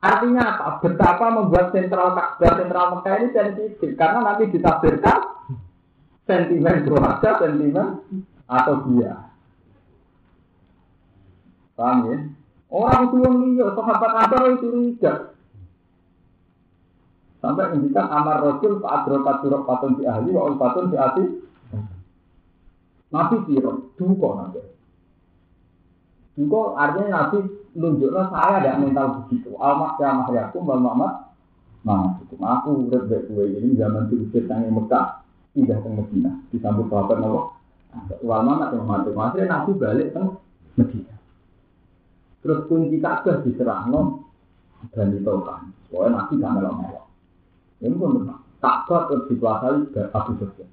[0.00, 0.80] Artinya apa?
[0.80, 5.18] Betapa membuat sentral Ka'bah sentral Mekah ini sensitif karena nanti ditafsirkan
[6.24, 7.88] sentimen keluarga, sentimen
[8.48, 9.28] atau dia.
[11.76, 12.18] Paham ya?
[12.70, 15.34] Orang tua liya, sahabat Ansar itu tidak.
[17.40, 21.24] Sampai ngendikan amar Rasul Pak Adrokat Surok Patun di ahli, wa Patun di hati.
[23.10, 24.60] Nabi siro, duka nanti.
[26.38, 27.38] Duka artinya Nabi
[27.74, 29.50] nunjukkan saya tidak mental begitu.
[29.58, 31.12] Almak ya mahyakum wal mamat.
[31.80, 35.24] Nah, hukum aku urip baik gue ini zaman diusir tangi Mekah,
[35.56, 37.40] pindah ke Medina, disambut sahabat Nabi.
[38.22, 39.10] Wal mamat yang mati.
[39.10, 40.22] Akhirnya Nabi balik ke
[40.76, 41.14] Medina.
[42.40, 44.24] Terus kunci Ka'bah diserahno
[44.96, 45.72] dan ditolkan.
[45.92, 47.06] Soalnya Nabi gak melok-melok.
[47.84, 48.38] Ini pun benar.
[48.60, 49.80] Ka'bah terus dikuasai
[50.12, 50.70] Abu Sufyan.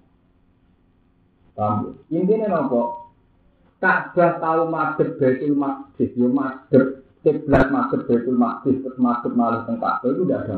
[1.57, 1.75] Paham
[2.07, 2.21] ya?
[2.21, 3.06] Intinya nopo?
[3.77, 9.77] Ka'bah tahu madhep Baitul Maqdis, yo madhep kiblat madhep Baitul Maqdis terus madhep malih teng
[9.77, 10.57] Ka'bah itu tidak ada.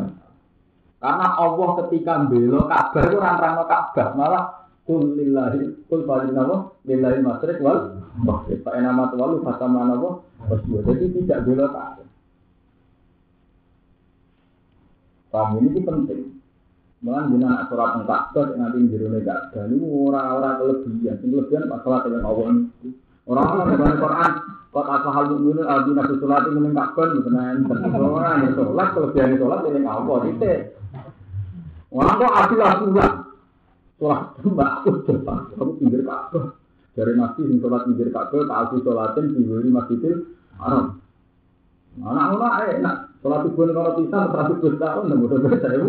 [0.99, 4.45] Karena Allah ketika belo Ka'bah itu orang-orang Ka'bah malah
[4.87, 8.63] kul lillahi kul falinawa lillahi masrik wal maghrib.
[8.63, 10.79] Fa enama walu fatama nawa wasbuh.
[10.87, 12.07] Jadi tidak belo Ka'bah.
[15.27, 16.23] Paham ini itu penting.
[17.03, 21.19] Mulan jenengan nak teng Ka'bah sing nanti njero Ka'bah niku ora-ora kelebihan.
[21.19, 22.47] Sing kelebihan masalah dengan Allah
[23.29, 23.37] niku.
[23.37, 24.31] Orang-orang dalam Quran,
[24.73, 27.77] kok asal hal mukminin aldi nabi sholat ini ning Ka'bah mboten enten.
[27.93, 30.59] Orang yang sholat kelebihan sholat ini Allah titik.
[31.93, 33.11] Orang kok adil asulah.
[34.01, 35.39] Sholat mbak aku cepat.
[35.53, 36.45] Kamu pinggir Ka'bah.
[36.97, 40.15] Dari nabi sing sholat pinggir Ka'bah, tak aku sholatin di masjidil
[40.57, 40.97] Haram.
[42.01, 42.97] Anak-anak enak.
[43.19, 45.83] Sholat subuh kalau pisah, seratus dua tahun, dan bodoh-bodoh saya.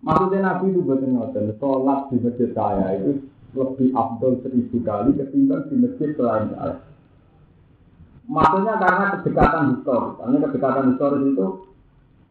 [0.00, 5.66] Maksudnya Nabi itu betul ngoten, sholat di masjid saya itu lebih abdul seribu kali ketimbang
[5.72, 6.76] di masjid selain saya.
[8.26, 11.46] Maksudnya karena kedekatan historis, karena kedekatan historis itu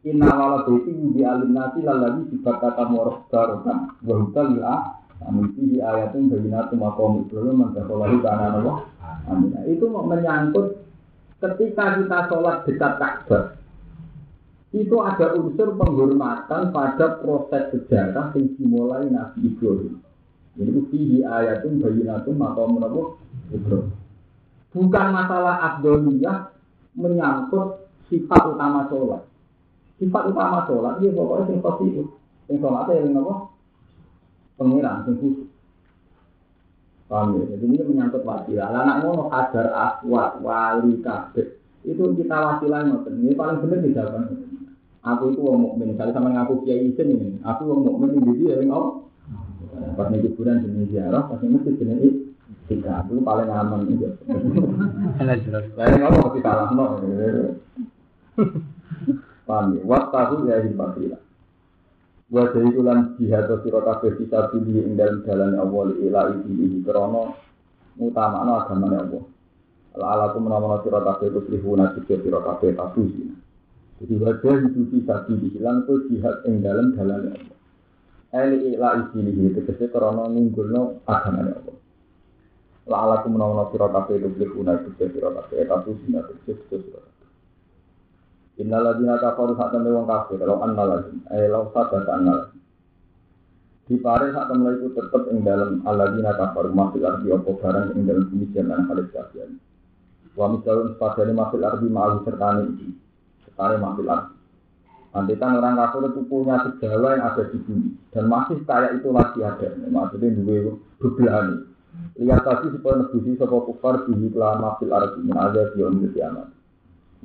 [0.06, 6.30] Inna wala baiti di alim nasi lalagi kata moroh barokan Wahuta lila Amin fihi ayatun
[6.30, 8.78] bayinatu makom Ibrahim Mantasolahu kana Allah
[9.26, 10.78] Amin Itu menyangkut
[11.42, 13.58] ketika kita sholat dekat Ka'bah
[14.76, 20.04] itu ada unsur penghormatan pada proses sejarah yang dimulai Nabi Ibrahim.
[20.56, 23.02] Jadi fihi ayatun bayinatun maqamun apa?
[23.52, 23.92] Ibrahim.
[24.76, 26.52] Bukan masalah abdoliyah
[26.96, 29.24] menyangkut sifat utama sholat.
[30.00, 32.06] Sifat utama sholat dia pokoknya sing positif.
[32.48, 33.36] Sing sholatnya yang apa?
[34.56, 35.48] Pengiran, sing khusus.
[37.06, 37.56] Paham ya?
[37.56, 38.68] Jadi ini menyangkut wasilah.
[38.72, 41.62] Anak ngono kadar aswat, wali, kabeh.
[41.86, 43.22] Itu kita wasilah ngoten.
[43.22, 43.94] Ini paling benar di.
[45.06, 45.94] Aku itu wong mukmin.
[45.94, 47.30] Misalnya sama ngaku kiai isin ini.
[47.46, 49.05] Aku wong mukmin ini jadi yang Allah.
[49.96, 52.16] Pas nih kuburan jenis ziarah, pas nih masjid jenis
[52.68, 53.06] tiga.
[53.06, 54.10] Itu paling aman itu.
[55.76, 56.86] Lain Allah masih kalah no.
[59.46, 59.82] Paham ya?
[59.86, 61.22] Waktu ya hibatilah.
[62.26, 67.38] Wa dari ulan jihad sira kabeh bisa pilih ing dalem dalane Allah ila iki krana
[68.02, 69.24] utamakno agamane Allah.
[69.94, 73.30] Ala ala ku menawa sira kabeh itu lihuna sira sira kabeh tabusi.
[74.02, 75.22] Jadi wajah itu bisa
[75.62, 77.55] lan ku jihad ing dalem dalane Allah.
[78.36, 81.78] Eli ila iki iki tegese krana nunggulno agamane Allah.
[82.92, 87.00] La ala menawa sira kabeh itu lihuna sira sira kabeh tabusi tegese sira
[88.56, 92.56] Innaladina kafaru saat temen wong kafir, kalau annalazim, eh lau sadat annalazim.
[93.84, 98.08] Di pare saat temen itu tetap ing dalam aladina kafaru masih arti opo barang ing
[98.08, 99.60] dalam demikian dan khalis kasihan.
[100.40, 102.88] Wa misalun sepadanya masih arti ma'alu sertani ini,
[103.44, 104.35] sertani masih arti.
[105.16, 109.10] Nanti kan orang kafir itu punya segala yang ada di bumi dan masih kayak itu
[109.16, 109.68] lagi ada.
[109.88, 111.58] Maksudnya dua bebelani.
[112.20, 116.52] Lihat tadi supaya nebusi sebuah kufar di lama fil arti min ada di umur kiamat.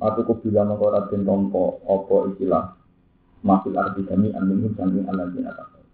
[0.01, 2.73] Aku ku bilang mengkora den tompo opo ikilah
[3.45, 5.85] Mafil arti kami anminhum sangking ala jina kafir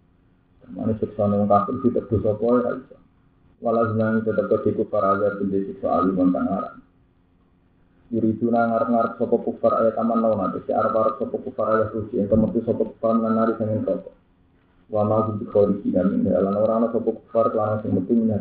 [0.71, 2.95] Mana siksa nang kafir si tebus opo ya iso
[3.59, 6.77] Walau zinani tetap ketiku para agar benda siksa alim kang
[8.07, 12.23] Yuriduna ngarep-ngarep sapa kufar ayat taman lawan ate si arep arep sapa kufar ayat suci
[12.23, 14.15] ing kemetu sapa kufar nari sanging rokok.
[14.87, 18.31] Wa ma bi kholiki dan min lan ora ana sapa kufar lan sing metu ing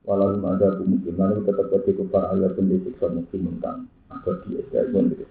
[0.00, 5.12] Walau ada mungkin mana tetap jadi kufar ayat pun disiksa mungkin kan atau dia pun
[5.12, 5.24] gitu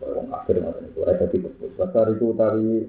[0.00, 1.72] Wong akhir ngoten iku ora dadi kebus.
[1.76, 2.88] Wasar itu tari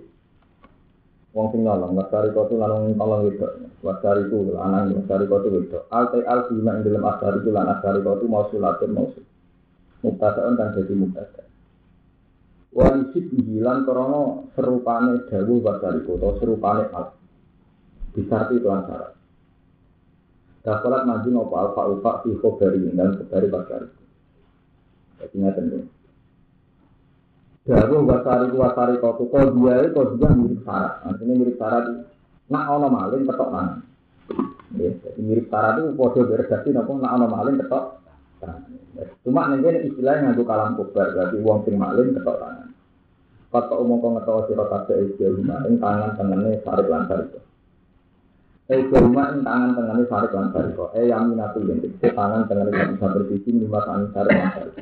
[1.32, 3.48] wong sing lanang wasari kotu lanang tolong itu
[3.84, 8.00] wasari itu lanang wasari kotu itu alti al sima ing dalam asari itu lan asari
[8.04, 9.24] kotu mau sulatin mau sul
[10.02, 11.44] mutasaan kan jadi mutasa
[12.76, 17.22] wanisit bilan krono serupane dawu wasari kotu serupane al.
[18.12, 19.16] Bisa arti itu antara.
[20.62, 23.88] Dapatlah maju nopo alfa alfa fi kau dari dan dari pasar.
[25.32, 25.80] Ingat tentu.
[27.62, 30.94] Dawu wasari wasari kotu kau dia itu kau dia mirip syarat.
[31.06, 31.86] Artinya mirip syarat.
[32.50, 33.78] Nak ono maling ketok tangan.
[34.82, 37.86] Ya, jadi mirip syarat itu podo beredasi nopo nak ono maling ketok.
[39.22, 42.68] Cuma nanti istilahnya ngadu kalam kubar berarti uang sing maling ketok tangan.
[43.54, 47.40] Kata umum kau ngetok siro kafe itu rumah ing tangan tangannya sarik lancar itu.
[48.74, 50.86] Eh rumah ing tangan tangannya sarik lancar itu.
[50.98, 54.82] Eh yang minatu yang tangan tangannya bisa berbising lima tangan sarik lancar itu.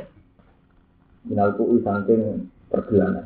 [1.28, 3.26] Minalku isangking pergelangan.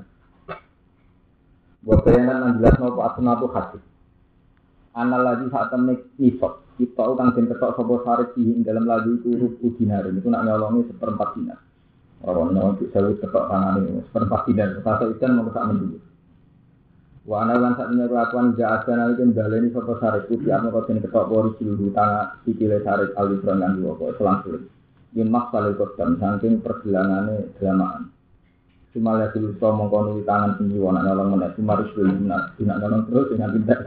[1.84, 3.80] Buat bayangan yang jelas nopo asnatu hati.
[4.96, 6.64] Anak lagi saat temen isok.
[6.74, 10.08] Kita utang den ketok sopo sarik di dalam lagu itu rupu dinar.
[10.10, 11.60] Itu nak nyolongi seperempat dinar.
[12.24, 14.80] Orang nyolong bisa ketok tangan ini seperempat dinar.
[14.80, 16.00] Kata itu mau kesak mendulu.
[17.24, 20.92] Wa ana lan sak menyang kelakuan ja ada nalika baleni sapa sarik putih anu kok
[20.92, 24.64] den ketok pori seluruh tangan sikile sarik alifron lan dua kok selang sulit.
[25.16, 28.13] Yen maksale kok saking pergelangane dramaan.
[28.94, 32.14] Cuma lihat dulu so mengkono di tangan tinggi wana nyolong mana cuma harus beli
[32.62, 33.80] tidak nyolong terus dengan tidak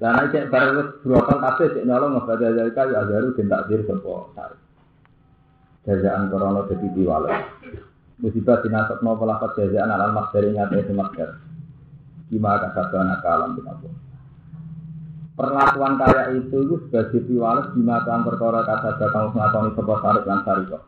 [0.00, 4.32] dan aja baru berapa kafe cek nyolong nggak ada dari kayu ajaru tidak dir sepo
[5.84, 7.30] jajaan corona jadi diwale.
[8.24, 11.40] Musibah dinasab no pelakat jajaan alam mak dari nyata itu makar
[12.30, 13.74] gimana kasabana kalam kita
[15.34, 20.78] perlakuan kaya itu itu sebagai diwales gimana perkara kasabana kamu ngakoni sebuah tarik lan sariko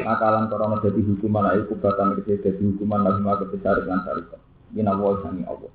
[0.00, 4.40] Nakalan korona jadi hukuman ayu kubatan kecil jadi hukuman lagi maka besar dengan syarikat.
[4.72, 5.72] Ini Allah sani Allah.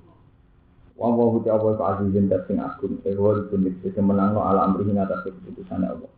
[0.98, 2.98] Wa huti Allah ke azizin dan sing agung.
[3.06, 6.10] Ewa itu bisa menang no ala amrihin atas keputusan Allah.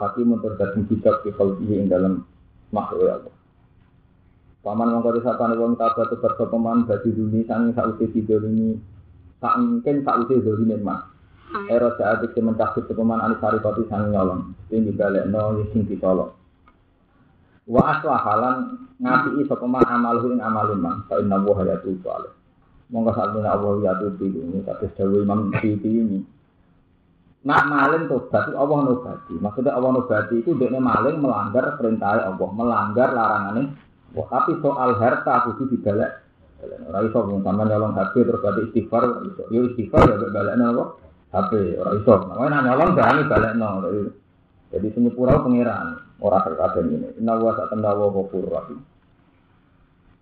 [0.00, 2.24] Hakim untuk datang kitab di khalqihi ing dalam
[2.72, 3.34] makhluk Allah.
[4.64, 8.74] Paman mongko disapane wong tabat tebar sopeman bagi dunia sangi sausi video ini
[9.44, 11.12] mungkin sausi doli mah.
[11.70, 14.56] Ero saat itu mencabut sopeman anisari koti sangi nyolong.
[14.72, 16.45] Ini balik no sing ditolong.
[17.66, 22.30] Wa aslahalan ngapi sapa man amalhu ing amalun man fa inna wa hayatu salih.
[22.86, 26.18] Monggo sakmene Allah ya tuh ini kados dawuh Imam Syafi'i ini.
[27.42, 29.34] Nak maling tobat Allah nobati.
[29.38, 33.74] Maksudnya Allah nobati itu dekne maling melanggar perintah Allah, melanggar larangane.
[34.14, 36.22] Wah, tapi soal harta kudu dibalek.
[36.86, 39.42] Ora iso wong sampean nyolong HP terus berarti istighfar iso.
[39.50, 40.84] Yo istighfar ya balekno apa?
[41.34, 41.52] HP
[41.82, 42.14] ora iso.
[42.30, 43.68] Namanya nyolong berani balekno.
[44.70, 46.05] Jadi sini pura pangeran.
[46.20, 47.08] Orang terkadang ini.
[47.20, 48.44] Inna wa sak tenda wa ghafur.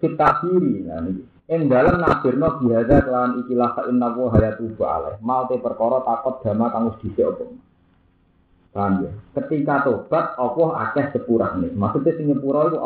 [0.03, 1.23] Kita kiri, nah ini.
[1.45, 5.21] Ing dalam nafirno bihada kelawan ikilah ka inna wa hayatu ba'aleh.
[5.21, 7.29] Mau te perkara takut dama kang wis dhisik.
[8.75, 9.11] Paham ya?
[9.39, 11.71] Ketika tobat Allah akeh sepurane.
[11.79, 12.79] Maksudnya sing nyepura itu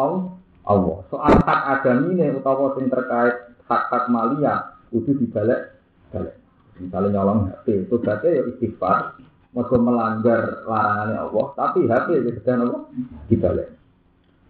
[0.68, 0.96] Allah.
[1.08, 5.80] Soal hak agamine utawa sing terkait hak-hak malia kudu dibalik
[6.12, 6.36] balik.
[6.76, 9.18] Misalnya nyolong HP, tobatnya ya istighfar,
[9.58, 12.78] Mereka melanggar larangannya Allah, tapi HP itu sedang apa?
[13.26, 13.74] Dibalik.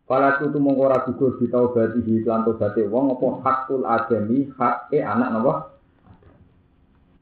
[0.04, 4.92] Kalau itu tuh mengora gugur di taubati di iklan taubati wong apa hakul adami hak
[4.92, 5.54] e anak apa?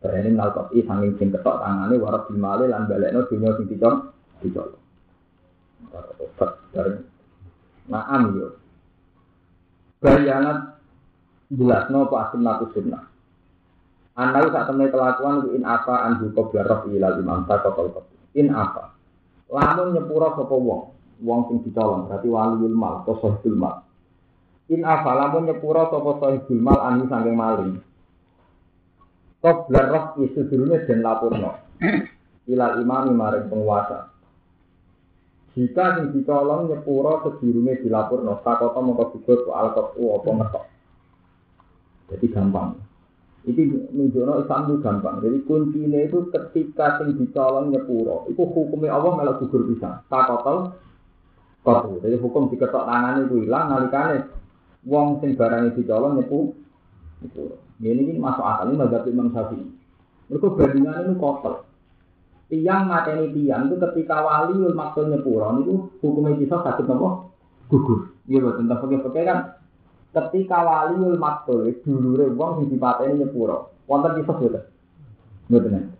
[0.07, 4.79] Ini nalkot i sanging sing ketok tangane waras dimale lan balekno dunya sing dicol dicol.
[5.91, 7.03] Tobat bareng.
[7.91, 8.47] Naam yo.
[9.99, 10.79] Bayangan
[11.51, 13.03] jelas no apa sunnah sunnah.
[14.17, 17.93] Anda saat temen kelakuan in apa anju kobra roh ilal imam takotol
[18.33, 18.97] In apa?
[19.53, 20.83] Lamun nyepura sopo wong,
[21.21, 23.85] wong sing dicolong berarti waliul mal atau sahibul mal.
[24.73, 25.13] In apa?
[25.13, 27.77] Lamun nyepura sopo sahibul mal anu sangking maling.
[29.45, 31.53] Kobra roh isu dulunya dan lapurno.
[32.49, 34.17] Ilal imam maring penguasa.
[35.53, 40.65] Jika sing dicolong nyepura sedurunge dilapurno, takoto mongko gugur ku alkotu apa ngetok.
[42.13, 42.96] Jadi gampang.
[43.47, 45.23] Iki menunjukno Islam itu gampang.
[45.23, 50.03] Jadi kuncinya itu ketika sing dicolong nyepuro, itu hukumnya Allah malah gugur bisa.
[50.11, 50.75] Takotol
[51.63, 52.03] kotu.
[52.03, 54.27] Jadi hukum diketok tangan itu hilang nalikane
[54.83, 56.59] wong sing barangnya dicolong nyepu
[57.23, 57.57] nyepuro.
[57.79, 59.67] Ini ini masuk akal ini mazhab Imam Syafi'i.
[60.27, 61.55] Mereka bandingan itu kotor.
[62.47, 67.35] tiang mateni tiang itu ketika waliul maksud nyepuro itu hukumnya kisah sakit nopo
[67.67, 68.15] gugur.
[68.27, 69.39] Iya betul tentang pakai-pakai kan
[70.17, 73.77] ketika waliul maktul dulure wong sing dipateni nyepuro.
[73.85, 74.65] Wonten kisah betul.
[75.53, 75.93] Betul.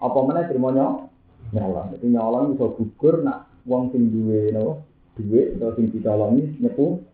[0.00, 1.86] Apa mana terima nyolong?
[1.94, 4.80] Jadi nyolong bisa gugur nak wong sing duwe no
[5.20, 7.04] duwe atau sing nyepu.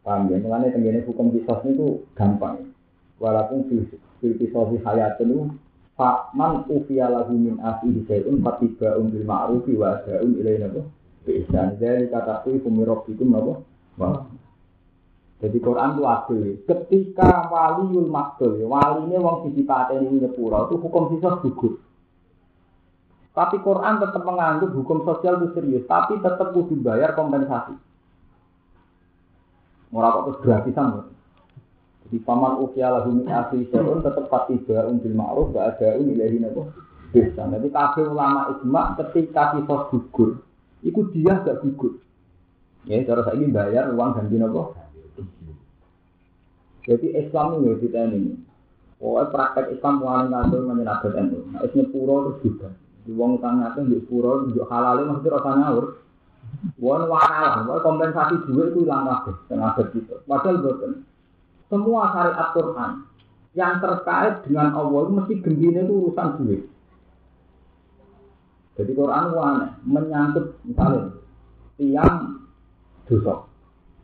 [0.00, 0.40] Paham ya?
[0.40, 2.72] Mengenai tenggine hukum kisos itu gampang.
[3.20, 5.52] Walaupun fil kisosi hayat itu
[6.00, 10.88] Fakman ufiya lahu min asihi sayun fatiba bil ma'rufi wa da'un ilaih nabo
[11.24, 13.64] Bisa Jadi kata kui fumirobbikum nabo
[14.00, 14.24] Wah
[15.40, 16.40] jadi Quran itu adil.
[16.68, 21.80] Ketika waliul wali ini wong sisi pateni nyepura itu hukum sisa gugur.
[23.32, 27.72] Tapi Quran tetap menganggap hukum sosial itu serius, tapi tetap kudu bayar kompensasi.
[29.88, 31.08] Murah kok terus gratisan.
[32.04, 36.68] Jadi paman ukia lahu asli syarun tetap pati baun bil ma'ruf wa adaun ilahi nabo
[37.16, 37.48] bisa.
[37.48, 40.44] Jadi kafir ulama ijma ketika sisa gugur,
[40.80, 42.00] itu dia gak gugur.
[42.88, 44.72] Ya, cara saya ini bayar uang ganti nabo
[46.90, 48.34] jadi Islam ini kita ini.
[49.00, 51.38] Oh, praktek Islam paling ngatur menyenabet itu.
[51.54, 52.68] Nah, isnya puro terus juga.
[53.04, 55.86] Di uang utang ngatur di puro, di halal masih rasa ngawur.
[56.82, 60.18] Wong wakal, wong kompensasi duit itu hilang kabeh, tenaga gitu.
[60.26, 60.92] Padahal betul.
[61.70, 62.90] Semua syariat Quran
[63.54, 66.62] yang terkait dengan Allah itu mesti gembira itu urusan duit.
[68.80, 71.20] Jadi Quran aneh, menyangkut misalnya
[71.76, 72.40] tiang
[73.04, 73.44] dosa.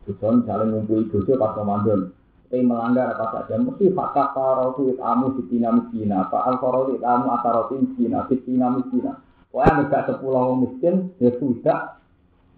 [0.05, 2.13] Dosa misalnya ngumpuli dosa pas Ramadan.
[2.47, 7.75] Tapi melanggar apa saja mesti fakta farotu itamu sitina miskina pak al farotu itamu asaroti
[7.75, 9.19] miskina sitina miskina
[9.51, 11.99] pokoknya negak sepuluh miskin ya sudah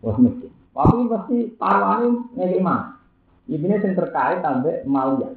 [0.06, 0.54] was miskin.
[0.78, 3.02] Tapi pasti taruhannya ngekik mana?
[3.50, 5.34] Ini yang terkait sampai malia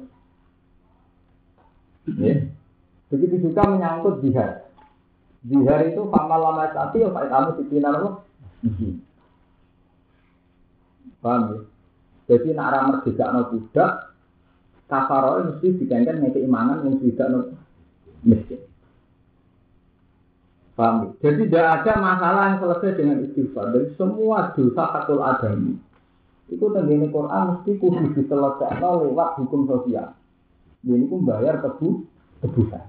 [2.19, 2.33] ya.
[3.07, 4.62] begitu juga menyangkut jihad
[5.43, 8.23] jihad itu pamal lama sati ya pak sitina lo
[8.63, 9.03] miskin
[11.19, 11.59] paham ya
[12.23, 13.91] jadi nak ramah tidak no budak
[14.87, 17.39] kafaro mesti digangkan ngeke imanan yang tidak no
[18.23, 18.61] miskin.
[20.73, 20.95] Paham?
[21.05, 21.29] Ya?
[21.29, 23.65] Jadi tidak ada masalah yang selesai dengan istighfar.
[23.69, 25.77] Dari semua dosa fatul adami
[26.51, 30.17] itu tenggine Quran mesti kudu diselesaikan lewat hukum sosial.
[30.83, 32.03] Ini pun bayar tebu
[32.43, 32.83] tebusan.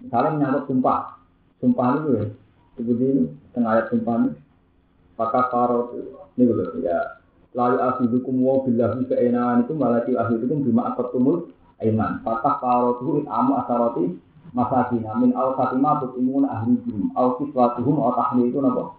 [0.00, 1.19] Misalnya menyangkut sumpah,
[1.60, 2.24] sumpah itu ya,
[2.76, 4.30] seperti ini tengah ayat sumpah ini,
[5.14, 5.78] pakar faro
[6.36, 6.44] ini
[6.84, 7.20] ya.
[7.50, 11.50] Lalu akhidukum wa billahi keenaan itu malati akhidukum bima tumul
[11.82, 14.14] aiman fatah karotuhu amu asaroti
[14.54, 18.94] masakina min al fatimah tutimun ahlihim al kiswatuhum al tahli itu napa?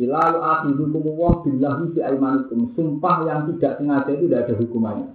[0.00, 5.08] Lalu akhidukum wa billahi aimanikum sumpah yang tidak sengaja itu tidak ada hukumannya.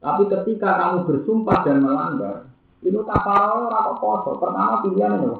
[0.00, 2.36] Tapi ketika kamu bersumpah dan melanggar
[2.84, 4.36] itu kafarah ora poso?
[4.36, 5.34] Pertama pilihan itu?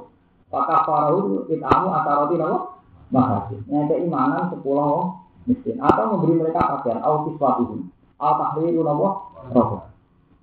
[0.48, 2.58] Pak kafarah itu amu asaroti napa
[3.06, 5.78] masakin nyampe imanan sepuluh miskin.
[5.78, 7.92] Atau memberi mereka pakaian au kiswatihim.
[8.16, 9.10] Au tahriru nawa
[9.52, 9.84] roh.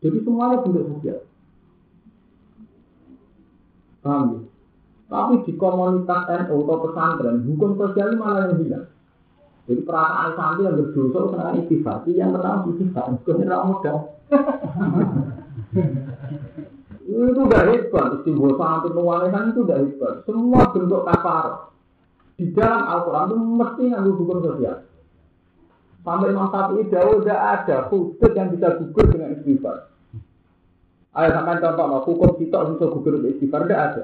[0.03, 1.19] Jadi semuanya bentuk sosial.
[4.03, 4.39] Paham ya?
[5.13, 8.89] tapi di komunitas NU atau pesantren hukum sosial ini malah yang hilang.
[9.69, 13.97] Jadi perasaan santri yang berdosa senang istighfar yang pertama istighfar bukan tidak modal
[17.04, 21.45] itu udah hebat istighfar santri pengualisan itu udah hebat semua bentuk kafar
[22.39, 24.78] di dalam Al-Quran itu mesti nganggu hukum sosial
[26.04, 29.88] Sampai Imam Syafi'i jauh tidak ada khusus yang bisa gugur dengan istighfar.
[31.16, 34.04] Ayo sampai contoh, no, hukum kita untuk gugur dengan istighfar tidak ada.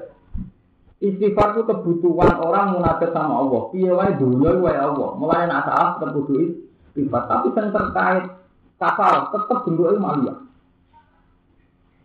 [1.04, 3.62] Istighfar itu kebutuhan orang munafik sama Allah.
[3.76, 5.12] Piye wae dunia wae Allah.
[5.20, 7.22] Mulai nak salah tetap istighfar.
[7.28, 8.24] Tapi yang terkait
[8.80, 10.34] kafal tetap bentuknya malia.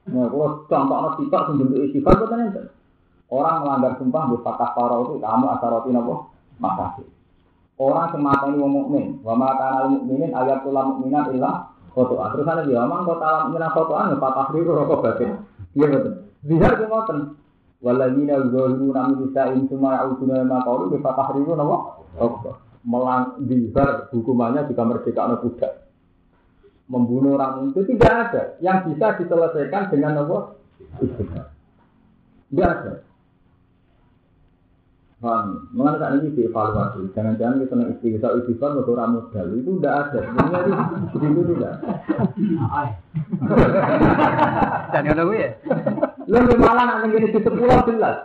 [0.05, 2.41] Nah, kalau contoh no sifat bentuk istighfar itu kan
[3.25, 6.29] Orang melanggar sumpah di fatah itu kamu asaroti nopo
[6.61, 7.09] makasih.
[7.75, 12.15] Orang semata ini mukmin, wa ma kana mukminin ayat tulah mukminan illa foto.
[12.15, 15.43] Terus ana dia omong kota al mukminan fotoan ya patah riru rokok batin.
[15.75, 16.13] Iya betul.
[16.45, 17.19] Zihar ki ngoten.
[17.83, 21.51] Waladina zalimu min nisa'in summa ya'uduna ma qalu bi patah riru?
[21.57, 22.55] Rokok.
[22.85, 25.84] Melang zihar hukumannya juga merdeka budak.
[26.85, 30.53] Membunuh orang itu tidak ada yang bisa diselesaikan dengan apa?
[32.53, 32.93] Tidak ada.
[35.15, 35.71] Paham?
[35.73, 37.09] Mengenai saat ini dievaluasi.
[37.17, 40.19] Jangan-jangan kita nak istighfar, istighfar untuk orang modal itu tidak ada.
[40.29, 40.75] Sebenarnya
[41.09, 41.73] itu itu tidak.
[44.93, 45.49] Dan yang ya?
[46.29, 48.17] Lalu malah nanti gini di sepuluh jelas.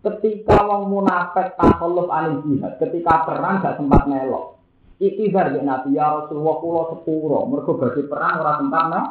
[0.00, 4.59] Ketika wong munafik takalluf anil jihad, ketika perang gak sempat melok.
[5.00, 9.06] Ikhtiar ya Nabi ya Rasulullah kula sepuro, mergo badhe perang ora sempat nah.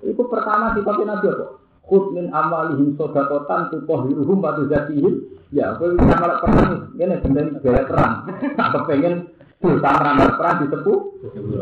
[0.00, 1.46] Itu pertama sifatnya Nabi apa?
[1.92, 5.28] khud min amalihim sodakotan tutohiruhum wa tuzakihim.
[5.52, 8.12] Ya kowe bisa malah perang ini bener gaya perang.
[8.56, 9.28] Tak kepengen
[9.60, 10.98] sultan ramal perang disepuh.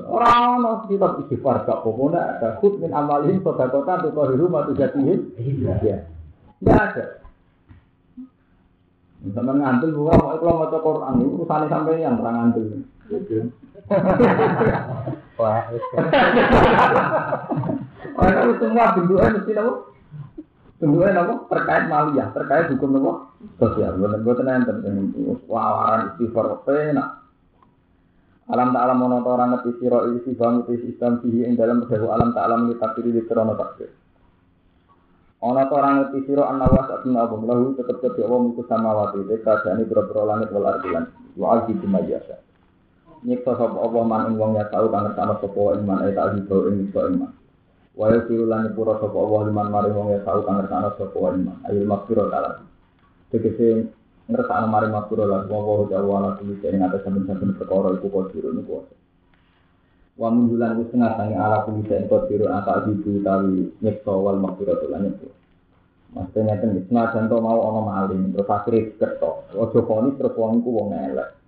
[0.07, 5.35] Orang ono kita istighfar gak pokoknya ada khud min amalihim sodakotan tutohiruhum wa tuzakihim.
[5.83, 6.07] Ya.
[6.63, 7.05] Tidak ada.
[9.21, 12.89] Sama ngantul bukan kalau mau Quran itu urusan sampai yang terang ngantul
[15.41, 15.67] Wah,
[18.21, 19.73] Orang itu semua bentuknya mesti apa?
[20.79, 21.35] Bentuknya apa?
[21.49, 23.13] Terkait maliyah, terkait hukum apa?
[23.57, 23.97] Sosial.
[23.99, 25.11] Bukan bukan enten
[25.49, 27.09] wawaran istighfar enak.
[28.51, 32.11] Alam tak alam mono orang ngerti siro isi bang isi Islam sihi ing dalam berdahu
[32.11, 32.35] alam
[32.75, 33.95] kita kiri di krono takdir.
[35.39, 36.35] Ono to orang ngerti
[37.47, 38.03] lahu tetep
[39.87, 41.63] berapa langit wal ardilan wa.
[43.21, 46.89] Nyiksa sapa Allah man ing wong ya tau kang sapa iman ay tak hibo ing
[46.89, 47.31] nyiksa iman.
[47.93, 51.57] Wa yusiru lan nyepura sapa Allah liman maring wong ya tau kang ngertano sapa iman.
[51.69, 52.65] Ayul makfiro taala.
[53.29, 53.93] Tegese
[54.25, 58.57] ngertano maring makfiro lan wong wa jawa ala kuwi ing atas saben-saben perkara iku kodiro
[58.57, 58.89] niku.
[60.17, 64.81] Wa mundulan wis tengah sange ala kuwi ing kodiro ata dibu tawi nyiksa wal makfiro
[64.89, 65.37] lan nyepura.
[66.11, 69.55] Maksudnya iki, senajan to mau ana maling, terus akhire diketok.
[69.55, 71.40] Aja koni terus wong elek.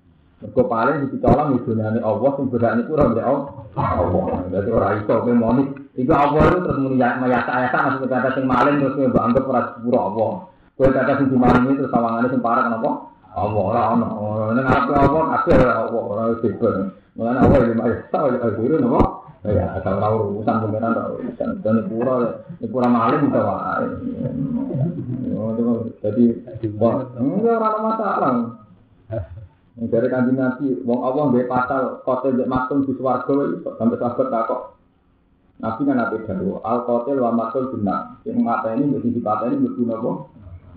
[0.43, 4.43] Mergo paling ditolong di dunia Allah sing berak niku ora mbek Allah.
[4.51, 5.71] Dadi ora iso kowe moni.
[5.95, 9.99] Iku Allah itu terus muni ya mayasa-yasa kata sing maling terus kowe anggap ora sepuro
[10.03, 10.33] Allah.
[10.75, 12.91] Kowe kata sing itu terus sawangane sing parah kenapa?
[13.39, 14.09] Allah ora ono.
[14.51, 16.75] Ning aku Allah kabeh ora Allah ora sibuk.
[17.15, 19.03] Mulane Allah iki mayasa ya guru napa?
[19.43, 21.49] Ya, asal urusan pengiran ora urusan.
[21.63, 22.15] Dan pura,
[22.67, 23.87] pura maling wae.
[25.39, 26.25] Oh, jadi,
[26.63, 28.62] enggak ora masalah.
[29.73, 34.29] Dari kanjeng Nabi, wong Allah mbek pasal kotel mbek matung di swarga iso sampai sahabat
[34.29, 34.63] takok.
[35.65, 38.21] Nabi kan nabi dalu, al kotel wa matul benar.
[38.29, 40.29] Yang mata ini mesti dipatah ini mesti nopo.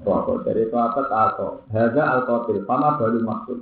[0.05, 1.65] Rokok dari itu apa tato.
[1.73, 3.59] Harga al kotel, pama baru maksud.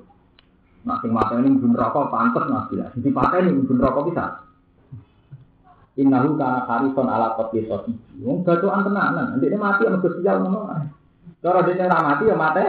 [0.83, 2.91] Nah, sing mata ini mungkin rokok pantas nabi lah.
[2.93, 4.25] Dipatah ini mungkin rokok bisa.
[5.97, 7.95] Innahu kana harison ala kotel sosi.
[8.21, 9.33] Wong gatuan tenanan.
[9.33, 10.59] Nanti ini mati sama sosial ngono.
[11.41, 12.65] Cara dia mati ya mati.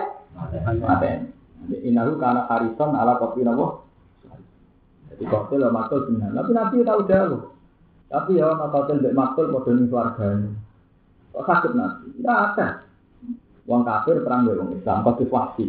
[0.81, 1.34] Mati.
[1.73, 3.89] Inahu karena harison ala kopi nopo.
[5.15, 6.35] Jadi kopi lah makul benar.
[6.35, 7.41] Tapi nabi tahu jauh.
[8.11, 10.51] Tapi ya nak kopi mbek makul pada ning keluarganya.
[11.33, 12.07] Kok sakit nabi?
[12.19, 12.69] Tidak ada.
[13.65, 15.67] Wong kafir perang mbek wong Islam pasti wasi.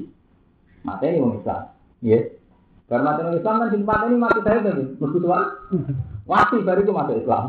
[0.83, 1.61] Mati ini wong Islam.
[2.03, 2.19] Iya.
[2.91, 4.83] Karena wong Islam kan mati ini mati saya tadi.
[4.99, 5.39] Mesti tua.
[6.25, 7.43] Wasi baru itu masuk Islam.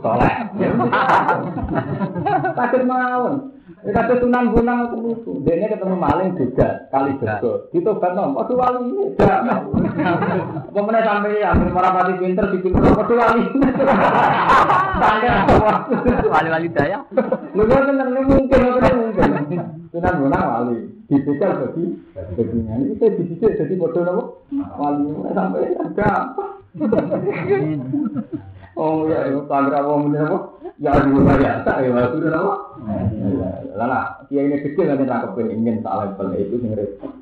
[0.00, 0.34] Soleh.
[2.56, 3.52] Sakit mawon.
[3.84, 5.30] Ya kata sunan gunang aku lucu.
[5.44, 7.68] Dia ketemu maling juga kali jogo.
[7.76, 8.32] Gitu kan nom.
[8.32, 9.04] Waduh wali ini.
[10.72, 11.52] Mana sampai ya?
[11.52, 12.88] Para pati pinter di pinter.
[12.96, 13.44] Waduh wali.
[14.96, 15.92] Sampai apa?
[16.24, 17.04] wali-wali daya.
[17.52, 19.30] Lu kan tenang ini mungkin apa mungkin.
[19.92, 20.78] Sunan gunang wali.
[21.12, 21.84] Dipikir jadi
[22.32, 22.70] begini.
[22.72, 24.22] Ini kita dipikir jadi bodoh nopo.
[24.80, 25.04] Wali
[25.36, 26.44] sampai ada apa?
[28.76, 30.38] Oh ya, itu tangga apa mungkin apa?
[30.76, 32.54] Ya dulu ya, tak ya, sudah apa?
[33.72, 37.12] Lala, kiai ini kecil nanti nangkep ingin tak level itu sing repot.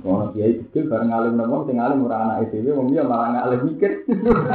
[0.00, 3.60] Kalau kiai kecil bareng alim nopo, sing alim ora anak itu, wong dia malah ngalim
[3.68, 3.92] mikir.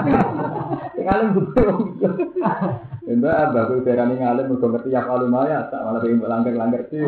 [0.98, 2.10] Sing alim juga wong dia.
[3.10, 7.02] Mbak abah tuh darani ngalim mergo ngerti ya kalau maya, tak malah pengen langgar-langgar sih.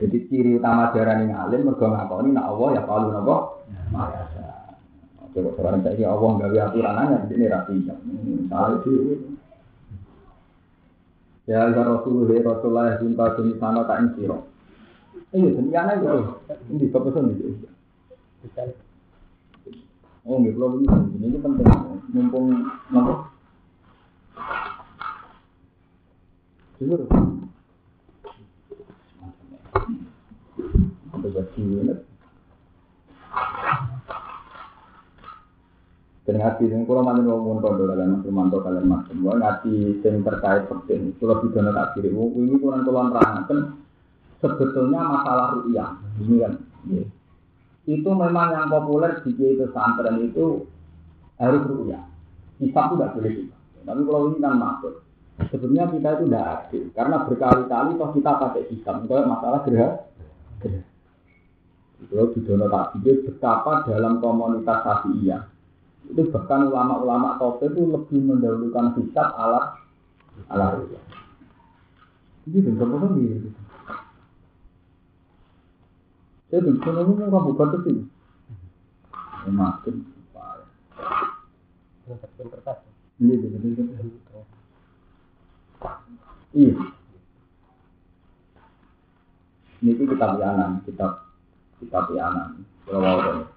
[0.00, 3.36] Jadi ciri utama darani ngalim mergo ngakoni nak Allah ya kalau nopo.
[3.92, 4.31] Maya.
[5.32, 7.74] Coba sekarang saya Allah nggak aturan aja di sini rapi.
[8.52, 8.92] Salah itu.
[11.48, 14.44] Ya Allah Rasulullah Rasulullah cinta sini sana tak insiro.
[15.32, 16.36] Iya, sendirian aja.
[16.68, 17.64] Ini kepesan di sini.
[20.28, 21.16] Oh, nggak perlu ini.
[21.16, 21.68] Ini penting.
[22.12, 22.52] Mumpung
[22.92, 23.32] nopo.
[26.76, 27.08] Jujur.
[31.16, 31.94] Ada baju ini.
[36.22, 39.98] Dan ngaji sing kula manten wong mun kondo kalian Mas Romanto kalian Mas Semua ngaji
[40.06, 41.18] sing terkait penting.
[41.18, 42.14] Kula bidono tak kiri.
[42.14, 43.58] Ini kurang kula nerangaken
[44.38, 45.98] sebetulnya masalah rupiah.
[46.22, 46.52] Ini kan.
[46.94, 47.02] ya.
[47.90, 50.62] Itu memang yang populer di kiai pesantren itu
[51.42, 52.06] harus rupiah.
[52.62, 53.56] Itu tidak boleh kita.
[53.82, 54.94] Tapi kalau ini kan maksud.
[55.50, 56.82] Sebenarnya kita itu tidak adil.
[56.94, 58.96] Karena berkali-kali toh kita pakai hisab.
[59.02, 60.06] Itu masalah gerah.
[62.06, 65.51] Kalau bidono tak kiri betapa dalam komunitas Syafi'iyah
[66.10, 69.78] itu bahkan ulama-ulama top itu lebih mendahulukan hisab alat
[70.50, 71.04] alat rupiah.
[72.48, 73.54] Ini dengan apa sih?
[76.50, 77.98] Saya bikin ini mau buka tuh sih.
[79.46, 79.94] Makin
[83.22, 83.46] ini.
[86.52, 86.74] Iya.
[89.82, 91.26] Ini kitab yanan, kitab
[91.80, 92.62] kitab yanan.
[92.86, 93.51] Kalau mau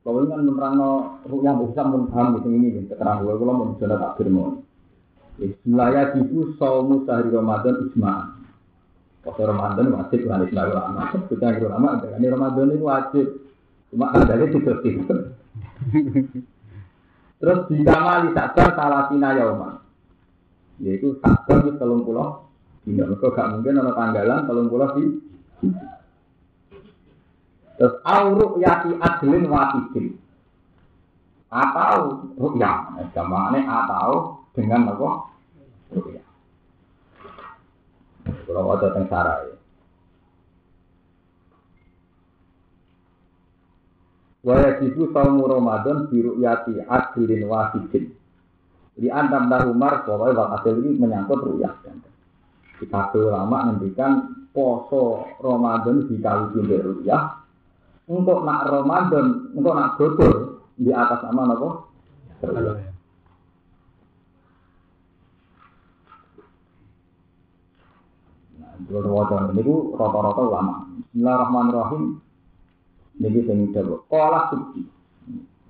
[0.00, 4.12] kalau kan menerangno rukyah bisa pun paham gitu ini keterangan gue kalau mau bicara tak
[4.16, 4.64] firman.
[5.36, 8.32] Bismillah itu saumu sehari Ramadan isma.
[9.20, 11.02] Kalau Ramadan wajib kan Islam ulama.
[11.28, 13.26] Kita ulama ini Ramadan ini wajib.
[13.92, 14.80] Cuma ada itu tidak
[17.40, 19.80] Terus di kamali sadar salah sina yauma.
[20.80, 22.48] Yaitu sadar di telung pulau.
[22.80, 25.04] Tidak, gak mungkin ada tanggalan telung pulau di
[27.80, 30.20] Terus auruk yati adlin wahidin.
[31.48, 32.92] Atau rukyah.
[33.16, 35.32] Jamannya atau dengan apa?
[35.96, 36.26] Rukyah.
[38.44, 39.56] Kalau ada yang sarai.
[44.44, 48.12] Waya jibu saumu Ramadan biru yati adlin wahidin.
[49.00, 51.80] Di antam Umar, pokoknya wakil ini menyangkut rukyah.
[52.76, 57.39] Kita ulama ngendikan poso Ramadan dikali jumlah rukyah
[58.10, 61.68] untuk nak Ramadan, untuk nak bobor di atas nama apa?
[68.58, 69.62] Nah, itu wajah ini
[69.94, 70.90] rata-rata ulama.
[71.06, 72.18] Bismillahirrahmanirrahim.
[73.22, 74.02] Ini sing dawa.
[74.10, 74.82] Kala suci.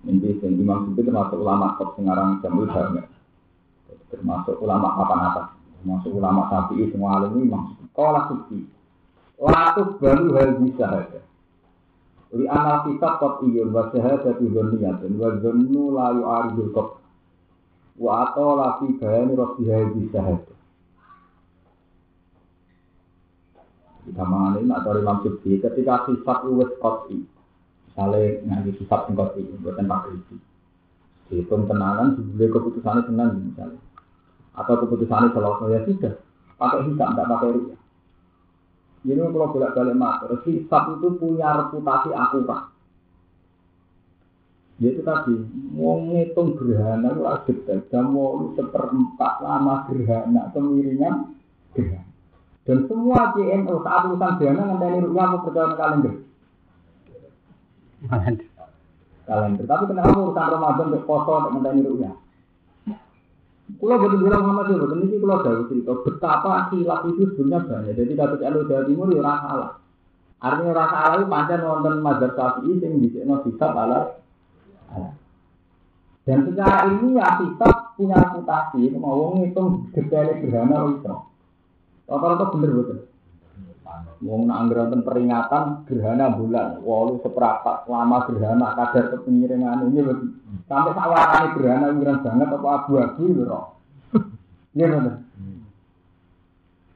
[0.09, 3.05] Ini sing Imam Suci termasuk ulama top sengarang jamul banget.
[4.09, 5.47] Termasuk ulama papan atas.
[5.83, 7.77] Termasuk ulama sapi semua alim ini Imam.
[7.93, 8.65] Kala suci.
[9.37, 11.21] Latuk baru hal bisa ada.
[12.31, 16.89] Li anak kita kot iyun wa syahadatu dzanniyatun wa dzannu la yu'aridul qat.
[17.99, 20.59] Wa atau lafi bayani rabbiha bi syahadah.
[24.07, 27.23] Kita mengenai nak dari Subhi ketika sifat uwes koti.
[27.91, 30.35] Misalnya ngaji sifat yang koti, buatan pakai itu.
[31.31, 33.79] Dihitung tenanan, dibeli keputusannya senang misalnya.
[34.57, 36.15] Atau keputusannya selalu ya sudah.
[36.59, 37.80] Pakai hisap, tidak pakai rupiah.
[39.01, 42.69] Ini kalau bolak balik matur, sifat itu punya reputasi akurat.
[44.81, 45.37] Yaitu tadi,
[45.73, 51.33] mau ngitung gerhana itu agak jam mau seperempat lama gerhana, kemiringan
[51.73, 52.09] gerhana.
[52.69, 56.15] Dan semua JNO saat urusan gerhana ngenteni rupiah mau percaya kalender.
[59.25, 59.65] Kalender.
[59.65, 62.15] Tapi kenapa urusan Ramadan untuk poso untuk ngenteni rupiah?
[63.77, 67.95] Kulo betul bilang Muhammad itu, betul ini kulo jauh cerita betapa khilaf itu sebenarnya banyak.
[67.95, 69.71] Jadi kata Jalur Jawa Timur ya rasa salah.
[70.41, 74.01] Artinya rasa salah itu pancen wonten mazhab Syafi'i sing bisa hisab ala
[76.25, 81.15] Dan secara ini ya hisab punya reputasi, mau ngitung detail gerhana itu.
[82.09, 82.99] Rata-rata bener betul.
[84.21, 90.01] Mau nak anggaran peringatan gerhana bulan, walu seperempat lama gerhana kadar kepingiran ini
[90.71, 93.61] Sampai sawarane gerhana wiran banget apa abu-abu lho.
[94.71, 95.15] Iya bener.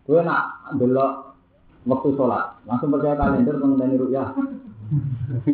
[0.06, 1.34] Kowe nak delok
[1.82, 4.30] waktu sholat, langsung percaya kalender mengenai rukyah.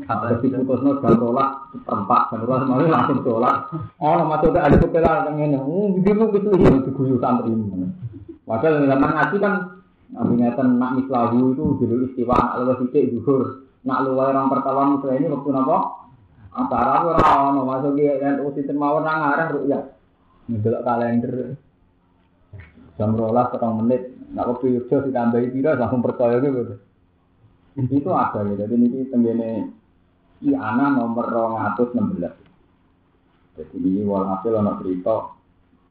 [0.05, 3.57] Kalau diputusno jam rolas seperempat, jam rolas mau langsung sholat.
[3.97, 5.57] Oh, masuk ke ada kepelan yang ini.
[5.57, 7.89] Oh, begitu gitu ya diguyu santri ini.
[8.45, 9.55] Padahal zaman ngaji kan
[10.11, 13.64] Nabi ngeten nak mislahu itu dulu istiwa nak luwes zuhur.
[13.87, 15.79] Nak luwes orang pertama mislah ini waktu napa?
[16.51, 19.82] Antara ora ono masuk ki NU sinten mawon nang arah rukyah.
[20.51, 21.55] Ndelok kalender.
[22.98, 24.03] Jam rolas setengah menit.
[24.34, 26.78] Nak waktu Yogyo ditambahi pira langsung percaya gitu.
[27.78, 28.66] Itu ada ya.
[28.66, 29.51] Jadi ini tenggene
[30.42, 31.30] i ana nomor
[31.62, 33.55] 216.
[33.55, 35.16] Jadi ini walhasil ono cerita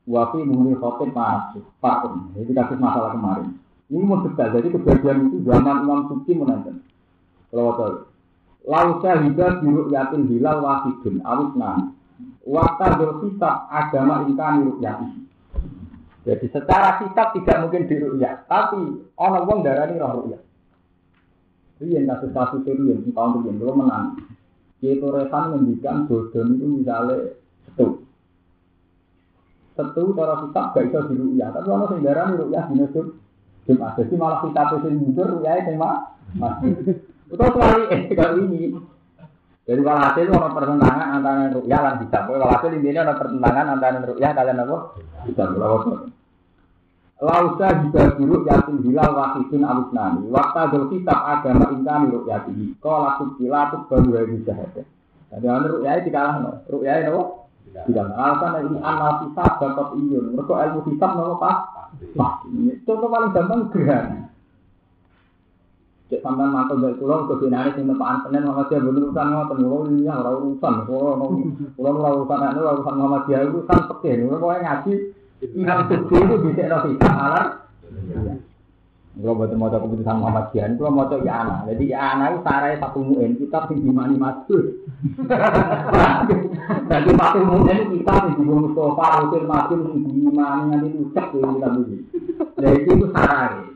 [0.09, 3.61] Wafi muni khotib masuk Pak Ini kasus masalah kemarin.
[3.93, 4.57] Ini mau detail.
[4.57, 6.81] Jadi kejadian itu zaman Imam Suci menonton.
[7.53, 8.09] Kalau.
[8.67, 11.95] Lau syahidah biru yakin hilal wahidun awis nani.
[12.43, 15.07] Wakta berkitab agama ingkani rukyati.
[16.27, 18.49] Jadi secara kitab tidak mungkin dirukyat.
[18.49, 20.41] Tapi orang wong darani roh rukyat.
[21.79, 24.19] Rian kasus-kasus serius di tahun ini belum menang.
[24.83, 28.03] Yaitu rekan mendikan bodon itu misalnya setu.
[29.79, 31.51] Setu cara kitab gak bisa dirukyat.
[31.55, 32.65] Tapi orang yang darani rukyat
[33.69, 33.93] Jumat.
[34.01, 35.77] Jadi malah kitab itu mundur rukyat itu.
[37.29, 38.73] Itu selalu eh kalau ini.
[39.69, 42.21] Jadi kalau hasil ada pertentangan antara rukyah dan hijab.
[42.25, 44.77] Kalau hasil intinya ada pertentangan antara rukyah kalian apa?
[45.29, 45.49] Hijab.
[47.19, 50.25] Lausa juga buruk yakin hilal wahidun alus nani.
[50.31, 52.79] Waktu ada kitab agama intan rukyatihi.
[52.79, 54.87] Kalau laku kilatuk baru hari syahadat.
[55.29, 56.51] Jadi ada rukyah itu kalah no.
[56.65, 57.23] Rukyah itu apa?
[57.69, 58.05] Tidak.
[58.17, 60.25] Alasan ini amal kitab dapat iyun.
[60.33, 61.57] Mereka ilmu kitab no pas.
[62.87, 64.28] Contoh paling gampang gerhana.
[66.09, 69.57] Cek sampean mantu dari pulau ke sini sing tepaan Senin Muhammadiyah bener urusan ngoten
[69.93, 71.13] ini ora urusan kula
[71.77, 74.93] kula ora urusan nek ora urusan Muhammadiyah itu kan pekeh kula pokoke ngaji
[75.53, 77.45] Imam Suci itu bisa no kita alar
[79.19, 81.75] Kalau buat mau keputusan Muhammadiyah, kalau mau ya anak.
[81.75, 84.63] Jadi ya anak itu sarai satu muin, kita sing dimani masuk.
[86.89, 91.67] Jadi satu muin kita sing di Mustafa, Rasul Masuk, sing dimani nanti ucap ya kita
[91.67, 92.03] begini.
[92.63, 93.68] Jadi itu sarai.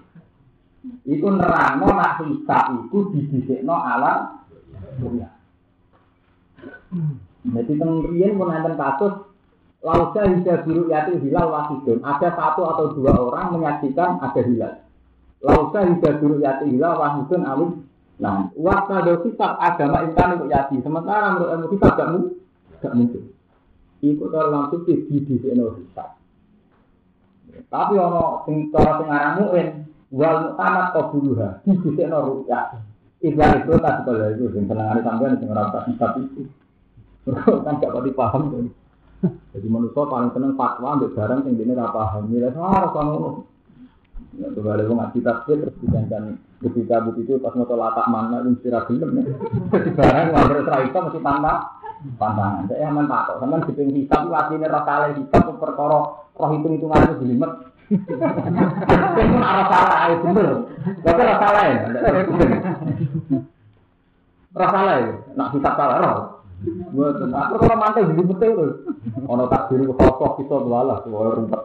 [0.84, 4.43] Iku nerangno nak hisab iku didisikno alam
[4.99, 5.31] dunia.
[7.43, 9.13] Jadi tengrian pun ada kasus
[9.84, 11.99] Lausa hija biru yati hilal wasidun.
[12.07, 14.79] Ada satu atau dua orang menyaksikan ada hilal.
[15.43, 17.71] Lausa hija biru yati hilal wasidun alim.
[18.23, 20.79] Nah, waktu ada hisab agama intan untuk yati.
[20.79, 22.34] Sementara menurut ilmu hisab gak mungkin.
[22.79, 23.23] Gak mungkin.
[24.03, 26.15] Ikut orang langsung di di hisab.
[27.67, 29.36] Tapi ono sing cara sing aran
[30.14, 32.78] wal mutamat qabuluha di no rukyah.
[33.24, 36.43] Ikhlas itu tak sekolah itu senengane sampean sing ora tak hisab itu.
[37.64, 38.68] Kan gak paham tuh.
[39.55, 42.28] Jadi manusia paling seneng fatwa untuk barang yang ini apa paham.
[42.28, 43.47] Nilai harus kamu.
[44.34, 48.68] Ya, tuh ada ngaji tafsir terus dijanjikan ketika itu pas mau latak mana itu mesti
[48.74, 49.24] ragilem ya.
[49.72, 51.53] Jadi barang nggak serai itu mesti tanpa
[52.20, 52.64] pantangan.
[52.68, 53.38] Saya aman tak kok.
[53.39, 57.51] Sampai di pinggir hitam aslinya roh kale hitam perkara roh hitung hitungan itu jelimet.
[57.91, 60.49] Itu arah salah, ae bener.
[61.03, 61.77] Bapak rasa lain.
[64.53, 66.11] salah lain, nak bisa salah, ora.
[66.63, 67.36] Mboten.
[67.36, 68.88] Aku kalau mantep di bumi itu,
[69.27, 71.63] ono takdir kosong kita dua lah, dua rumput.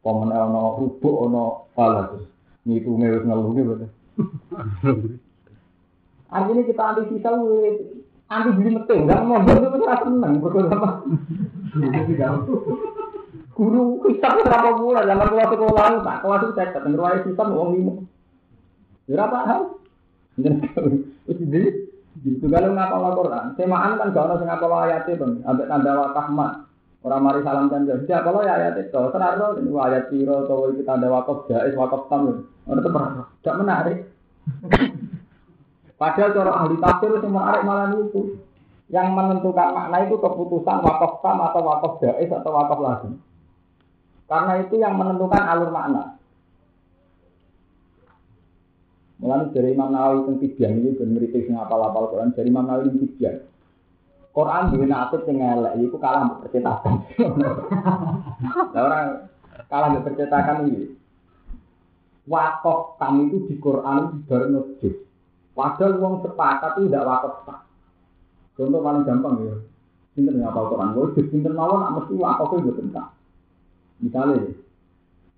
[0.00, 2.24] Komen ono rubuh, ono salah tuh.
[2.64, 3.84] Ini tuh ngelus ngeluh.
[6.32, 8.00] Artinya kita anti sisa, eh,
[8.32, 10.88] anti beli bumi itu, nggak mau jadi pun seneng, berkuasa?
[13.54, 13.60] Apa?
[13.62, 17.70] Guru kita berapa bulan zaman kelas sekolah, tak kelas itu saya ketemu ruang sisa uang
[17.78, 17.94] lima.
[19.06, 19.60] Berapa hal?
[21.30, 21.62] Jadi
[22.22, 26.62] Gitu kalau ngapal Quran, semaan kan gak ada sing ngapal ayat itu, ambek tanda mat.
[27.04, 30.86] Orang mari salam dan jadi kalau ya ayat itu, senarno ini ayat piro atau itu
[30.88, 32.48] tanda wakaf jais wakaf tamu.
[32.64, 32.90] Orang itu
[33.44, 33.98] tidak menarik.
[36.00, 38.40] Padahal cara ahli tafsir itu menarik malah itu.
[38.88, 43.10] Yang menentukan makna itu keputusan wakaf tam atau wakaf jais atau wakaf lagi.
[44.24, 46.16] Karena itu yang menentukan alur makna.
[49.24, 52.92] Mulai dari Imam Nawawi tentang Tibyan ini ben mriti sing apal-apal Quran dari Imam Nawawi
[52.92, 53.36] tentang Tibyan.
[54.34, 57.06] Quran duwe nasib sing elek iku kalah percetakan.
[58.74, 59.06] Lah orang
[59.70, 60.98] kalah percetakan ini.
[62.26, 64.50] Wakaf kami itu di Quran dari
[64.82, 64.96] juz.
[65.54, 67.60] Padahal wong sepakat itu tidak wakaf tak.
[68.58, 69.54] Contoh paling gampang ya.
[70.14, 73.13] Pinter ngapal Quran, gue pinter mawon mesti wakafnya gue tentang.
[74.04, 74.52] Misalnya,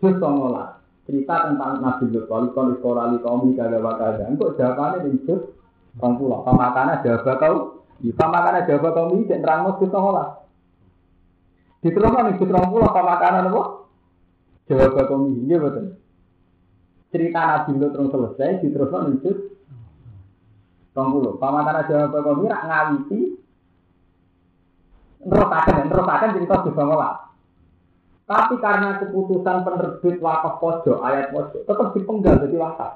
[0.03, 5.23] juz 19 cerita tentang Nabi Lut wali sekolah li kaum kada wakada engkau jawabannya di
[5.23, 5.39] juz
[6.03, 7.57] orang pulau pamakana jawab kau?
[8.03, 10.43] Di pamakana jawab kau ini dan terang mus kita ngolah
[11.79, 13.63] di terus nih juz orang pulau pamakana nopo
[14.67, 15.95] jawab kau ini iya betul.
[17.15, 19.39] Cerita Nabi Lut terus selesai di terus nih juz
[20.99, 23.21] orang pulau pamakana jawab kau ini rak ngawiti.
[25.27, 27.26] Terus akan terus akan cerita juz ngolah
[28.27, 32.93] tapi karena keputusan penerbit wakaf pojok, ayat pojok, tetap dipenggal jadi wakaf.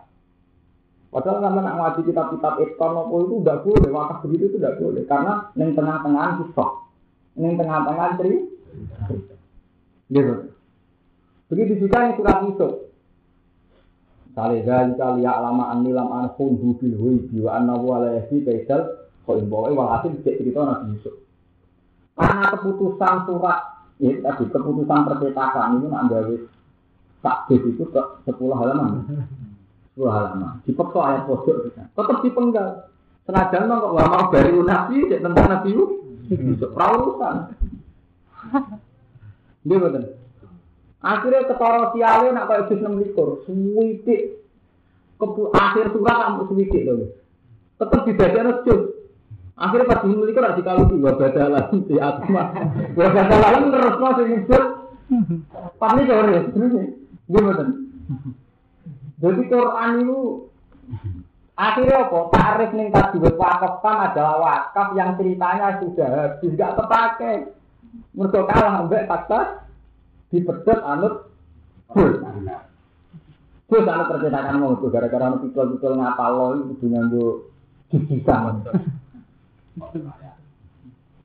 [1.10, 2.74] Padahal sama nak ngaji kitab-kitab itu
[3.42, 5.02] tidak boleh, wakaf begitu itu tidak boleh.
[5.06, 6.70] Karena yang tengah-tengah kisah,
[7.38, 9.34] yang tengah-tengah cerita.
[10.10, 10.34] Gitu.
[11.50, 12.72] Begitu juga yang surat Yusuf.
[14.30, 20.14] Misalnya, kali ya lama anilam anhum hubil hui biwa anawu alayhi kaisal kau imbawa walhasil
[20.22, 21.14] cerita Nabi Yusuf.
[22.14, 26.36] Karena keputusan surat ini tadi keputusan percetakan ini nak gawe
[27.20, 29.04] tak itu ke sepuluh halaman.
[29.92, 30.64] Sepuluh halaman.
[30.64, 31.56] Dipeksa ayat pojok.
[31.76, 32.88] Tetap dipenggal.
[33.28, 35.84] Senajan kok nggak mau dari nabi, cek tentang nabi itu.
[36.72, 37.34] Perawusan.
[39.68, 40.04] Dia betul.
[41.00, 44.40] Akhirnya ketara sialnya nak kayak jus enam likur, suwidik.
[45.52, 47.12] Akhir surat kamu suwidik loh.
[47.76, 48.89] Tetap dibaca jus.
[49.60, 52.48] Akhirnya pas dulu itu nanti kalau dua badalah di atma,
[52.96, 54.64] dua badalah terus masih nyebut.
[55.76, 56.40] Pas ini kau ya,
[57.28, 57.64] gimana?
[59.20, 60.20] Jadi Quran itu
[61.60, 62.18] akhirnya apa?
[62.32, 67.52] Tarif nih tadi wakaf kan adalah wakaf yang ceritanya sudah habis, terpakai.
[68.16, 69.66] Mereka kalah ambek fakta
[70.30, 71.26] dipedot anut
[73.70, 77.50] Terus anut percetakan mau gara-gara anut pikul-pikul ngapal lo itu dengan gue
[77.90, 78.66] jujusan.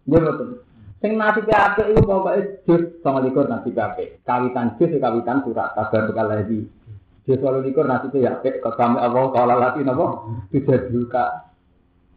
[0.05, 0.49] Iya betul.
[1.03, 4.25] Sing nasi PAP itu pokoknya jus sama likur nasi PAP.
[4.25, 6.65] Kawitan jus kawitan surat kabar bekal lagi.
[7.27, 8.63] Jus walau likur nasi PAP.
[8.63, 10.05] Kami Allah kalau lagi nopo
[10.49, 11.51] tidak juga.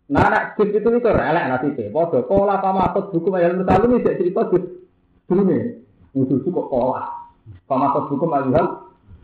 [0.09, 1.93] Nah, nak jus itu likur elek nasi P.
[1.93, 4.65] Podo pola pamakot hukum ayat mutalu ini tidak cerita jus
[5.29, 5.63] dulu nih.
[6.17, 7.05] Musuh kok pola.
[7.69, 8.69] Pamakot hukum ayat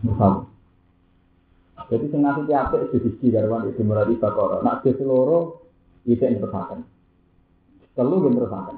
[0.04, 0.50] mutalu.
[1.88, 4.64] Jadi sing nasi apik itu siji garwan itu merati bakoro.
[4.64, 5.56] Nak di seluruh
[6.08, 6.84] itu yang tersakan.
[7.94, 8.76] Telu yang tersakan.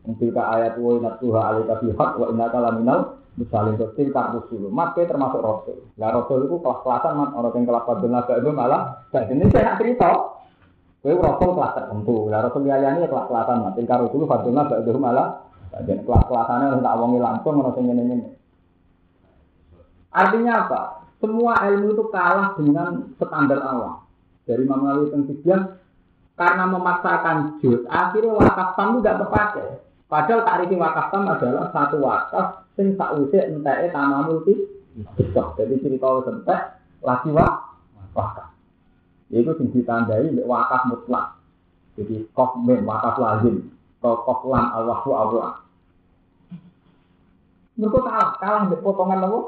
[0.00, 3.00] Untuk ayat wa inna tuha alika bihak wa inna kalaminal
[3.38, 4.68] misalnya untuk tilka rusul.
[4.72, 5.78] Maka termasuk rasul.
[6.00, 8.82] Lah rasul itu kelas-kelasan mat orang yang kelas padel naga itu malah
[9.14, 10.10] gak ini saya nak cerita.
[11.00, 12.16] Kowe rasul kelas tertentu.
[12.26, 15.28] Lah rasul liyane kelas-kelasan mat tilka rusul padel naga itu malah
[15.70, 18.26] dan kelas-kelasannya harus tak wongi langsung orang yang ini.
[20.10, 20.80] Artinya apa?
[21.22, 24.02] Semua ilmu itu kalah dengan standar Allah.
[24.48, 25.14] Dari Imam Nawawi
[26.40, 29.76] karena memaksakan juz, akhirnya wakaf tam tidak terpakai.
[30.08, 34.56] Padahal tarif wakaf tam adalah satu wakaf sing sausé enteke tanah multi
[35.20, 35.60] besok.
[35.60, 36.60] Jadi cerita entek
[37.04, 37.52] lagi wak
[38.16, 38.56] wakaf.
[39.28, 41.36] Itu sing ditandai mbek wakaf mutlak.
[42.00, 43.76] Jadi kof mem wakaf lazim.
[44.00, 45.50] Kof lam Allah wa Allah.
[47.76, 49.40] Mereka kalah, kalah mbek potongan apa?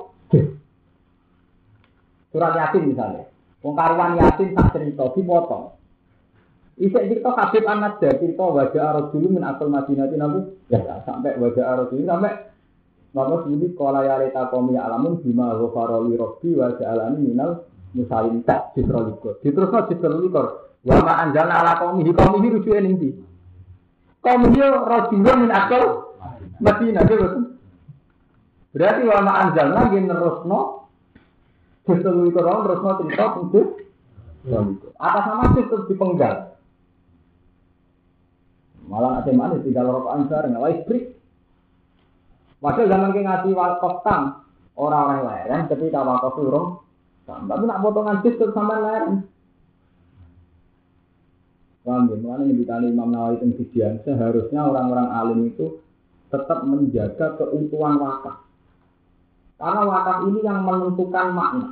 [2.37, 3.25] Surat Yasin misalnya.
[3.65, 5.82] Wong karuan Yasin tak cerita dipotong.
[6.81, 10.41] Isek cerita Habib Anas ya cerita wajah arus dulu min asal Madinah nabi
[10.73, 12.53] ya sampai wajah arus dulu sampai
[13.13, 18.73] Maka sini kalau ya leta komi alamun bima ghafaroli robbi wa ja'alani minal musalim tak
[18.73, 19.37] jisrolikor.
[19.45, 20.73] Diterusno jisrolikor.
[20.81, 23.11] Wa ma anjalna ala komi komi hi rujuke ning ndi?
[24.25, 25.85] Komi hi rajulun min asal
[26.65, 27.61] Madinah betul.
[28.73, 30.61] Berarti wa ma anjalna nggih nerusno
[31.85, 33.67] jisrolikor nerusno cerita untuk
[34.99, 36.59] Atas nama itu dipenggal.
[38.87, 41.05] Malah ada mana tinggal rokok ansar nggak listrik.
[42.63, 44.23] Padahal zaman ke ngasih wakaf tam
[44.79, 46.67] orang-orang leren ketika wakaf turun,
[47.27, 49.27] tapi nak potongan jus terus sama leren.
[51.83, 52.15] Paham ya?
[52.15, 55.83] Mengenai yang ditanya Imam Nawawi Tengsidian, seharusnya orang-orang alim itu
[56.31, 58.47] tetap menjaga keutuhan wakaf.
[59.59, 61.69] Karena wakaf ini yang menentukan makna.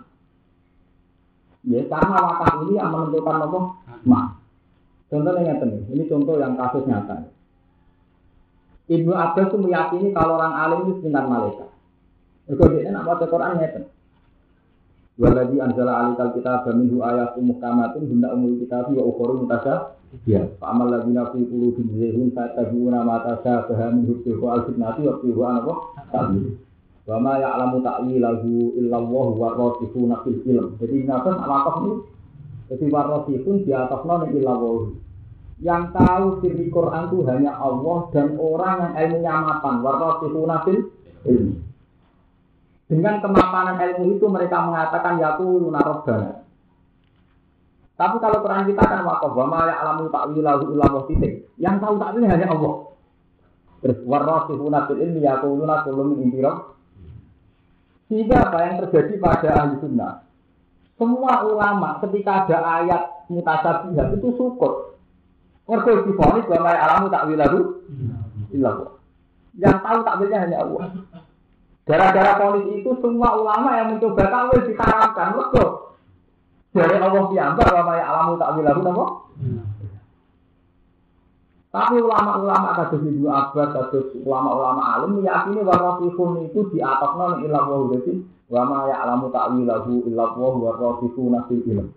[1.62, 3.60] Ya, karena wakaf ini yang menentukan apa?
[4.02, 4.39] Makna.
[5.10, 7.26] Contohnya ini, ini contoh yang kasus nyata.
[8.86, 11.68] Ibnu Abbas itu meyakini kalau orang alim itu sekitar malaikat.
[12.46, 13.84] Itu dia nak baca Quran ngeten.
[15.18, 19.98] Waladi anzala alikal kita minhu ayatun muhkamatun hunda umul kitab wa ukhoru mutasa.
[20.26, 25.14] Ya, amal lagi nafi puluh bin zehun fatabuna mata syabaha min hubbihu al fitnati wa
[25.22, 25.74] fihu anapa
[26.10, 26.58] ta'wil.
[27.06, 30.74] Wa ma ya'lamu ta'wilahu illallah wa rasifuna fil ilm.
[30.82, 31.92] Jadi ngatas wakaf ini
[32.70, 34.94] jadi warasifun di atas non illallah.
[35.60, 39.74] Yang tahu sirri Quran itu hanya Allah dan orang yang ilmunya mapan.
[39.82, 40.86] Warasifuna fil
[41.26, 41.66] ilm.
[42.86, 46.46] Dengan kemapanan ilmu itu mereka mengatakan yaku lunarobbana.
[47.98, 51.50] Tapi kalau Quran kita kan wakaf, wa ma ya'lamu ta'wilahu illallah titik.
[51.60, 52.74] Yang tahu takwilnya hanya Allah.
[53.82, 56.40] Terus warasifuna fil yaquluna kullu min indi
[58.08, 60.29] Sehingga apa yang terjadi pada ahli sunnah?
[61.00, 65.00] Semua ulama ketika ada ayat mutasabihat itu syukur.
[65.64, 67.58] Mereka difonis bahwa alamu takwilahu
[68.52, 69.00] illallah.
[69.56, 70.82] Yang tahu takwilnya hanya Allah.
[71.88, 75.28] Gara-gara polis itu semua ulama yang mencoba takwil diharamkan.
[75.40, 75.62] Mereka
[76.76, 79.06] dari Allah piyambak bahwa alamu takwilahu apa?
[81.70, 87.46] Tapi ulama-ulama kados Ibnu Abbas, kados ulama-ulama alim meyakini bahwa rasulun itu di atas non
[87.46, 91.94] ilah wa jadi wa ma ya'lamu ta'wilahu illa wa huwa rasuluna fil ilm.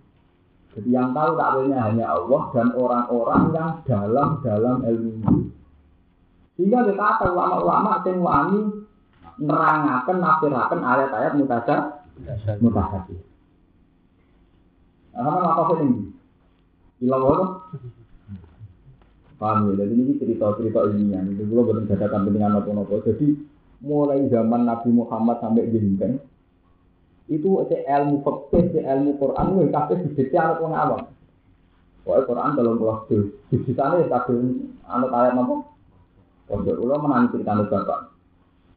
[0.77, 5.49] Jadi yang tahu takwilnya hanya Allah dan orang-orang yang dalam dalam ilmu.
[6.53, 8.61] Sehingga kita kata ulama-ulama sing wani
[9.41, 11.79] nerangaken nafsiraken ayat-ayat mutasar
[12.61, 13.17] mutasabih.
[15.17, 16.13] Nah, apa ini?
[17.01, 17.45] Ilah wa
[19.41, 19.85] Paham ya?
[19.85, 21.21] Jadi ini cerita-cerita ilmiah.
[21.27, 22.95] Itu gue belum ada kepentingan apa-apa.
[23.09, 23.27] Jadi
[23.83, 26.21] mulai zaman Nabi Muhammad sampai jinten
[27.31, 31.01] itu si ilmu fikih, si ilmu Quran, itu kabeh didikte anak wong awam.
[32.03, 32.75] Pokoknya Quran dalam
[33.47, 34.35] di sana ya kabeh
[34.83, 35.55] anak ayat apa?
[36.43, 37.99] Pondok ulo menangi cerita bapak.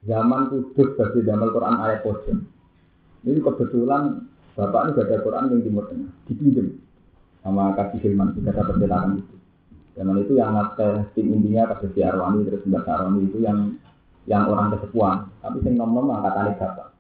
[0.07, 2.39] Zaman kudus bagi zaman Quran ayat pojok.
[3.27, 4.23] Ini kebetulan
[4.55, 6.79] bapak ini gak ada Quran yang timur tengah, dipinjam
[7.43, 9.36] sama kasih firman kita dapat percetakan itu.
[9.97, 13.81] Zaman itu yang nate tim intinya kasih si Arwani terus Mbak Arwani itu yang
[14.29, 16.93] yang orang kesepuan, tapi sing nom nom angkatan bapak.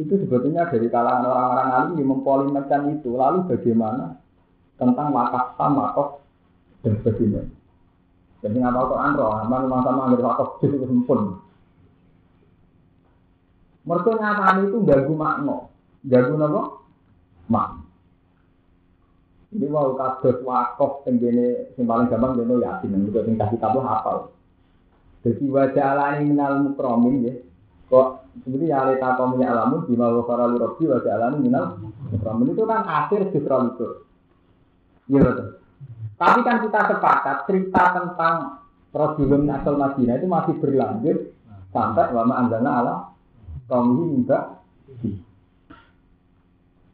[0.00, 3.14] Itu sebetulnya dari kalangan orang-orang alim yang mempolimerkan itu.
[3.14, 4.18] Lalu bagaimana
[4.80, 6.08] tentang wakaf sama wakaf
[6.82, 7.42] dan sebagainya.
[8.42, 11.20] Jadi nggak tahu Quran roh, aman rumah sama ambil wakaf itu sempun.
[13.86, 15.70] Mereka nyatanya itu gagu makno,
[16.06, 16.62] gagu apa?
[17.46, 17.81] Mak.
[19.52, 24.32] Ini mau kados wakaf tenggene sing paling gampang dene yang juga sing kasih kabeh hafal.
[25.22, 27.34] Jadi wajah alani minal mukromin ya.
[27.92, 28.08] Kok
[28.40, 31.76] sebenarnya ya alita kaum ya alamun bima wa faralu rabbi wa ja'alani minal
[32.08, 33.88] mukramin itu kan akhir sifra itu.
[35.12, 35.48] Iya betul.
[36.16, 38.34] Tapi kan kita sepakat cerita tentang
[38.92, 41.18] Rasulun asal Madinah itu masih berlanjut
[41.72, 42.94] sampai wama anzalna ala
[43.68, 44.60] kaum ini juga.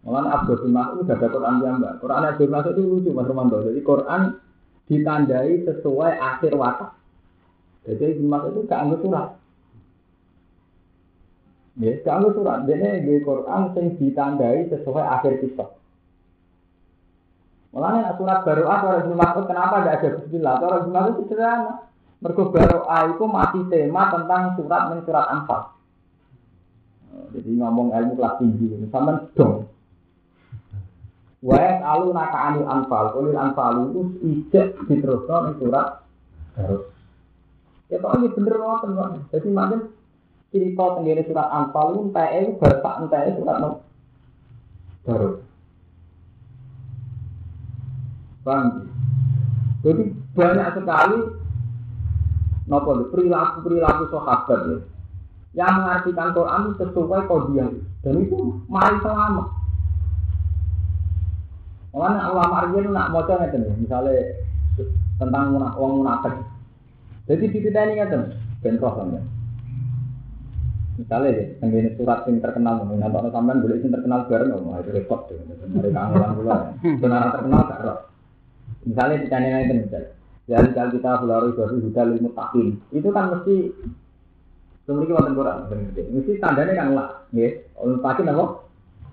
[0.07, 1.94] Malah Abdul bin udah ada Quran yang enggak.
[1.99, 3.59] Quran Abdul Mas'ud itu lucu Mas Romanto.
[3.66, 4.22] Jadi Quran
[4.86, 6.90] ditandai sesuai akhir watak.
[7.88, 9.28] Jadi Ibn itu gak anggap surat.
[11.82, 12.59] Ya, gak anggap surat.
[12.68, 15.70] Dia di Quran yang ditandai sesuai akhir kisah.
[17.68, 20.55] Malah surat baru ah orang Ibn kenapa gak ada bismillah?
[20.62, 21.74] Orang Ibn Mas'ud itu sederhana.
[22.18, 22.82] Mergo baru
[23.14, 25.70] itu masih tema tentang surat men surat Anfal.
[27.30, 29.68] Jadi ngomong ilmu kelas tinggi, sama dong.
[31.39, 36.03] Wa alu naka anil anfal, kulil anfal itu ijek diteruskan di surat.
[37.89, 39.09] Ya kok ini bener ngoten kok.
[39.30, 39.80] Jadi macam
[40.51, 43.70] cerita tenggene surat anfal itu entah itu bahasa entah itu surat no.
[45.07, 45.30] baru.
[48.43, 48.66] Bang.
[49.86, 50.03] Jadi
[50.34, 51.18] banyak sekali
[52.68, 54.78] nopo perilaku perilaku sahabat ya
[55.57, 57.72] yang mengartikan Quran sesuai kodiah
[58.05, 59.57] dan itu mari selamat
[61.93, 64.36] Mana ulama Arjen nak mau ngeten misalnya
[65.18, 66.34] tentang munak, uang munafik.
[67.26, 68.22] Jadi di kita ini ngeten,
[68.62, 69.18] bentroh kan
[70.99, 74.91] Misalnya ya, tenggine surat yang terkenal, nanti orang sampean boleh yang terkenal bareng, oh itu
[74.91, 75.39] repot tuh,
[75.78, 76.57] dari kangelan pula.
[76.82, 77.99] Benar terkenal gak roh.
[78.82, 80.11] Misalnya di channel itu misalnya,
[80.51, 83.57] ya kalau kita belaru baru juga lima tahun, itu kan mesti
[84.91, 85.57] memiliki wonten Quran,
[85.95, 88.45] mesti tandanya kan lah, ya, untuk pasti apa?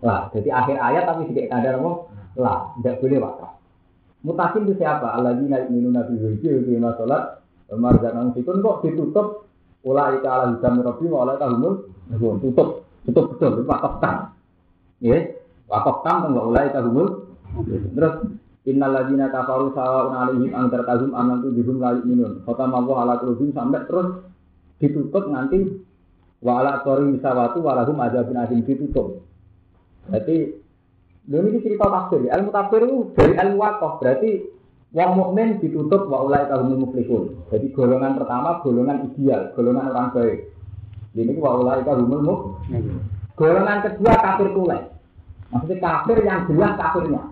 [0.03, 1.91] Lah, jadi akhir ayat tapi sedikit tanda apa?
[2.35, 3.51] lah, tidak boleh wakaf.
[4.25, 5.07] Mutakin itu siapa?
[5.15, 9.45] Allah naik minum nabi hujil di masalah marzakan fikun kok ditutup?
[9.85, 11.85] Ula ika ala hidam robi wa ala kahumul
[12.41, 12.89] tutup.
[13.05, 13.61] Tutup betul.
[13.61, 14.33] Itu wakaf tam
[14.97, 15.29] ya.
[15.69, 16.45] Wakaf tam enggak.
[16.49, 17.07] Ula ika humul
[17.93, 18.15] terus
[18.65, 23.21] Innal ladina kafaru sawa'un alaihim angkar kahum anan tu bihum layu minun kota mabu ala
[23.21, 24.25] kulubim sampai terus
[24.81, 25.85] ditutup nanti.
[26.41, 29.21] Wa ala tori misawatu walahum azabin asim ditutup
[30.09, 30.37] berarti
[31.25, 32.29] ini cerita tafsir.
[32.29, 33.97] Ilmu tafsir itu dari ilmu wakaf.
[33.97, 34.45] Berarti
[34.93, 37.49] wong mukmin ditutup wa ulai kahumul muflihun.
[37.49, 40.39] Jadi golongan pertama golongan ideal, golongan orang baik.
[41.17, 42.21] Ini wa ulai kahumul.
[43.33, 44.81] Golongan kedua kafir tulai.
[45.49, 47.23] Maksudnya kafir yang jelas kafirnya.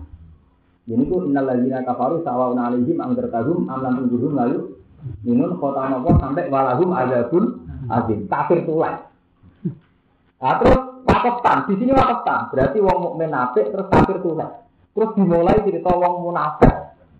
[0.84, 4.76] Ini ku innal ladzina kafaru sawaun alaihim am tertahum am lam lalu
[5.24, 7.44] minun kota nopo sampai walahum azabun
[7.88, 8.28] azim.
[8.28, 9.00] Kafir tulai.
[10.44, 10.93] Nah, terus
[11.24, 11.64] wakaftan.
[11.64, 12.52] Di sini wakaftan.
[12.52, 14.52] Berarti wong mukmin apik terus kafir tulen.
[14.92, 16.72] Terus dimulai cerita wong munafik.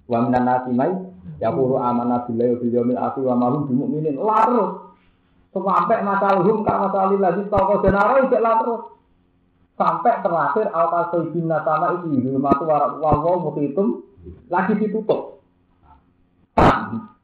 [0.05, 0.92] Wa minan nasi mai
[1.40, 4.20] yaqulu amanna billahi wa bil yawmil akhir wa ma hum bimumin.
[4.20, 4.92] Larut.
[5.55, 8.82] Sampai masalahum ka masalil ladzi taqwa denaro iki larut.
[9.74, 14.05] Sampai terakhir al kasaibin nasama itu yulmatu warak wawo mutitum
[14.52, 15.40] lagi ditutup.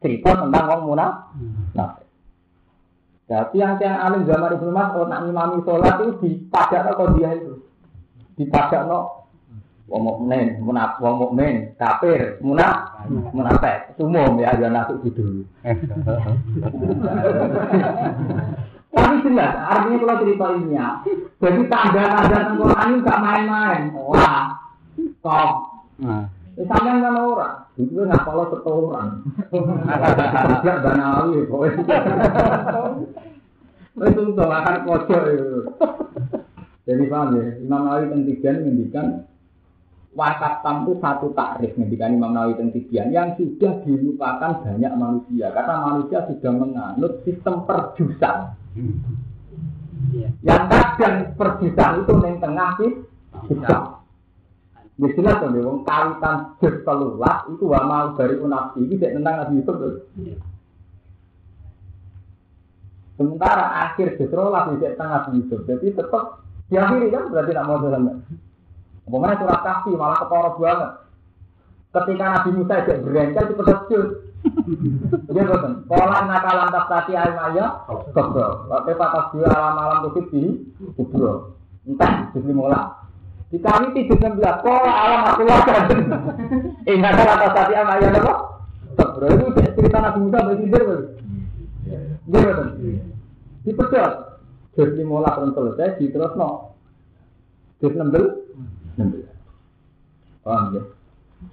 [0.01, 2.00] Cerita tentang wong munafik.
[3.31, 7.63] Ya, tiang-tiang alim zaman Ibnu Mas'ud nak ngimami sholat itu dipadak kok dia itu.
[8.35, 9.31] Dipadak no
[9.87, 13.95] wong mukmin, munaf, wong mukmin, kafir, munaf, munafik.
[14.03, 15.47] Umum ya ya nasuk gitu.
[18.91, 20.89] Tapi jelas, artinya kalau cerita ini ya.
[21.39, 23.95] Jadi tanda-tanda Quran ini gak main-main.
[23.95, 24.59] Wah,
[25.23, 25.51] kok.
[26.03, 26.27] Ya
[26.67, 29.23] sampean kan orang, itu nggak kalau setoran.
[29.53, 31.85] Kerja banawi, pokoknya.
[34.01, 35.51] Itu untuk akan pojok itu.
[36.89, 39.07] Jadi paham ya, Imam Nawawi Tentigian menghentikan
[40.11, 46.19] wakaf tampu satu takrif menghentikan Imam Nawawi Tentigian yang sudah dilupakan banyak manusia karena manusia
[46.27, 48.59] sudah menganut sistem perjusan.
[50.43, 52.93] Yang kadang perjusan itu yang tengah sih,
[55.01, 59.35] Ya jelas dong, wong kawitan jus telulas itu wa mau dari unafsi ini tidak tentang
[59.41, 59.95] Nabi Yusuf tuh.
[63.17, 65.65] Sementara akhir justru lah tidak tentang Nabi Yusuf.
[65.65, 68.21] Jadi tetap diakhiri kan berarti tidak mau jalan.
[69.09, 70.91] Pokoknya surat kasih malah ketoro banget.
[71.91, 74.07] Ketika Nabi Musa tidak berencana itu terkejut.
[75.33, 75.73] Dia betul.
[75.89, 77.73] Pola nakalan tadi ayam
[78.13, 78.69] kebro.
[78.69, 80.61] Waktu patas dua alam alam kusip di
[80.93, 81.57] kubro.
[81.89, 83.00] Entah, jadi mulai.
[83.51, 85.85] Di kami tujuh belas, kok alam aku lakukan.
[86.87, 88.35] Ingat kata tadi sama ayah apa?
[88.95, 91.01] Sebro itu cerita Nabi Musa bersindir betul.
[91.83, 91.99] Iya
[92.31, 92.67] betul.
[93.67, 94.13] Di pedot.
[94.79, 96.79] Jadi mulai pun selesai, di terus no.
[97.83, 98.09] Belas, enam
[99.11, 99.35] belas.
[100.47, 100.83] Paham ya?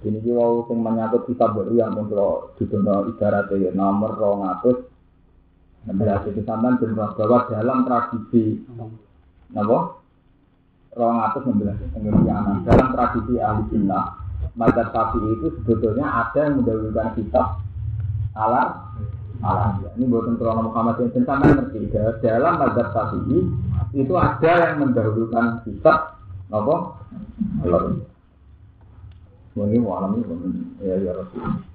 [0.04, 4.84] Ini juga yang menyangkut kita baru yang untuk di ibarat ya nomor rong atus
[5.88, 8.60] 16 itu sampean benar bahwa dalam tradisi
[9.48, 9.97] napa?
[10.96, 14.04] Rong atus 16 pengertian dalam tradisi ahli sunnah
[14.58, 17.62] Mazhab Syafi'i itu sebetulnya ada yang mendahulukan kitab
[18.34, 18.90] ala
[19.38, 21.92] ala ini buatan krono Muhammad yang sama ngerti
[22.24, 23.38] dalam Mazhab Syafi'i
[23.94, 26.18] itu ada yang mendahulukan kitab
[26.48, 26.76] apa?
[27.64, 28.00] Allah.
[29.58, 31.67] Ini malam ini ya ya Rasul.